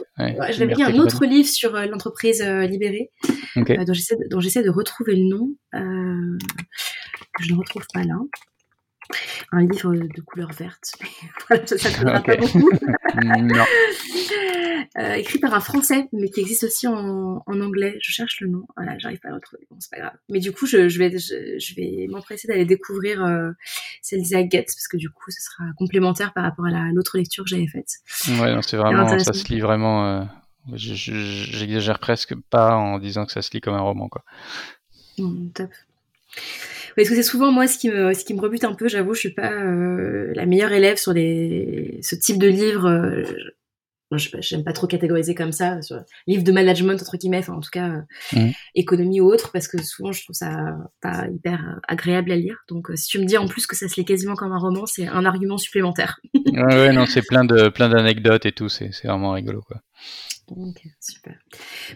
[0.51, 3.11] j'avais un autre livre sur euh, l'entreprise libérée,
[3.55, 5.49] dont j'essaie de retrouver le nom.
[5.73, 8.15] je ne retrouve pas là
[9.51, 10.93] un livre de couleur verte.
[11.47, 12.69] voilà, ça ne pas beaucoup.
[13.23, 13.65] non.
[14.99, 17.97] Euh, écrit par un Français, mais qui existe aussi en, en anglais.
[17.99, 18.67] Je cherche le nom.
[18.77, 19.65] Voilà, j'arrive pas à le retrouver.
[19.71, 20.13] Bon, c'est pas grave.
[20.29, 23.49] Mais du coup, je, je vais, je, vais m'empresser d'aller découvrir euh,
[24.03, 27.43] celle d'Isaac Getz, parce que du coup, ce sera complémentaire par rapport à l'autre lecture
[27.43, 27.89] que j'avais faite.
[28.39, 30.05] Ouais, c'est vraiment, ça se lit vraiment.
[30.05, 30.23] Euh,
[30.73, 34.23] J'exagère presque pas en disant que ça se lit comme un roman, quoi.
[35.53, 35.71] Top.
[36.95, 38.87] Parce que c'est souvent moi ce qui me ce qui me rebute un peu.
[38.87, 42.87] J'avoue, je suis pas euh, la meilleure élève sur les ce type de livre.
[44.13, 47.61] Euh, j'aime pas trop catégoriser comme ça, sur livre de management entre guillemets, enfin en
[47.61, 48.03] tout cas
[48.33, 48.51] mmh.
[48.75, 52.63] économie ou autre, parce que souvent je trouve ça pas hyper agréable à lire.
[52.69, 54.85] Donc si tu me dis en plus que ça se lit quasiment comme un roman,
[54.85, 56.19] c'est un argument supplémentaire.
[56.33, 59.81] ouais, ouais, non, c'est plein de plein d'anecdotes et tout, c'est vraiment rigolo quoi.
[60.49, 61.35] Ok, super.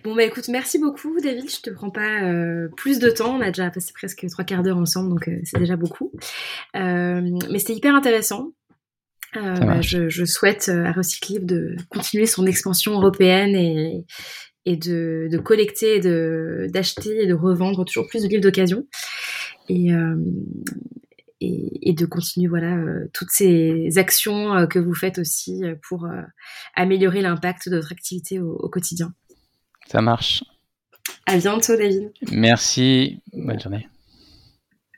[0.04, 1.50] Bon, bah écoute, merci beaucoup, David.
[1.50, 3.36] Je te prends pas euh, plus de temps.
[3.36, 6.12] On a déjà passé presque trois quarts d'heure ensemble, donc euh, c'est déjà beaucoup.
[6.76, 8.52] Euh, mais c'était hyper intéressant.
[9.34, 14.06] Bah, je, souhaite à Recyclib de continuer son expansion européenne et,
[14.66, 16.00] et de, de collecter,
[16.70, 18.88] d'acheter et de revendre toujours plus de livres d'occasion.
[19.70, 19.92] Et,
[21.42, 26.08] et, de continuer voilà euh, toutes ces actions euh, que vous faites aussi euh, pour
[26.76, 29.14] améliorer l'impact de votre activité au, au quotidien.
[29.88, 30.44] Ça marche.
[31.26, 32.12] À bientôt, David.
[32.32, 33.22] Merci.
[33.34, 33.88] Bonne journée.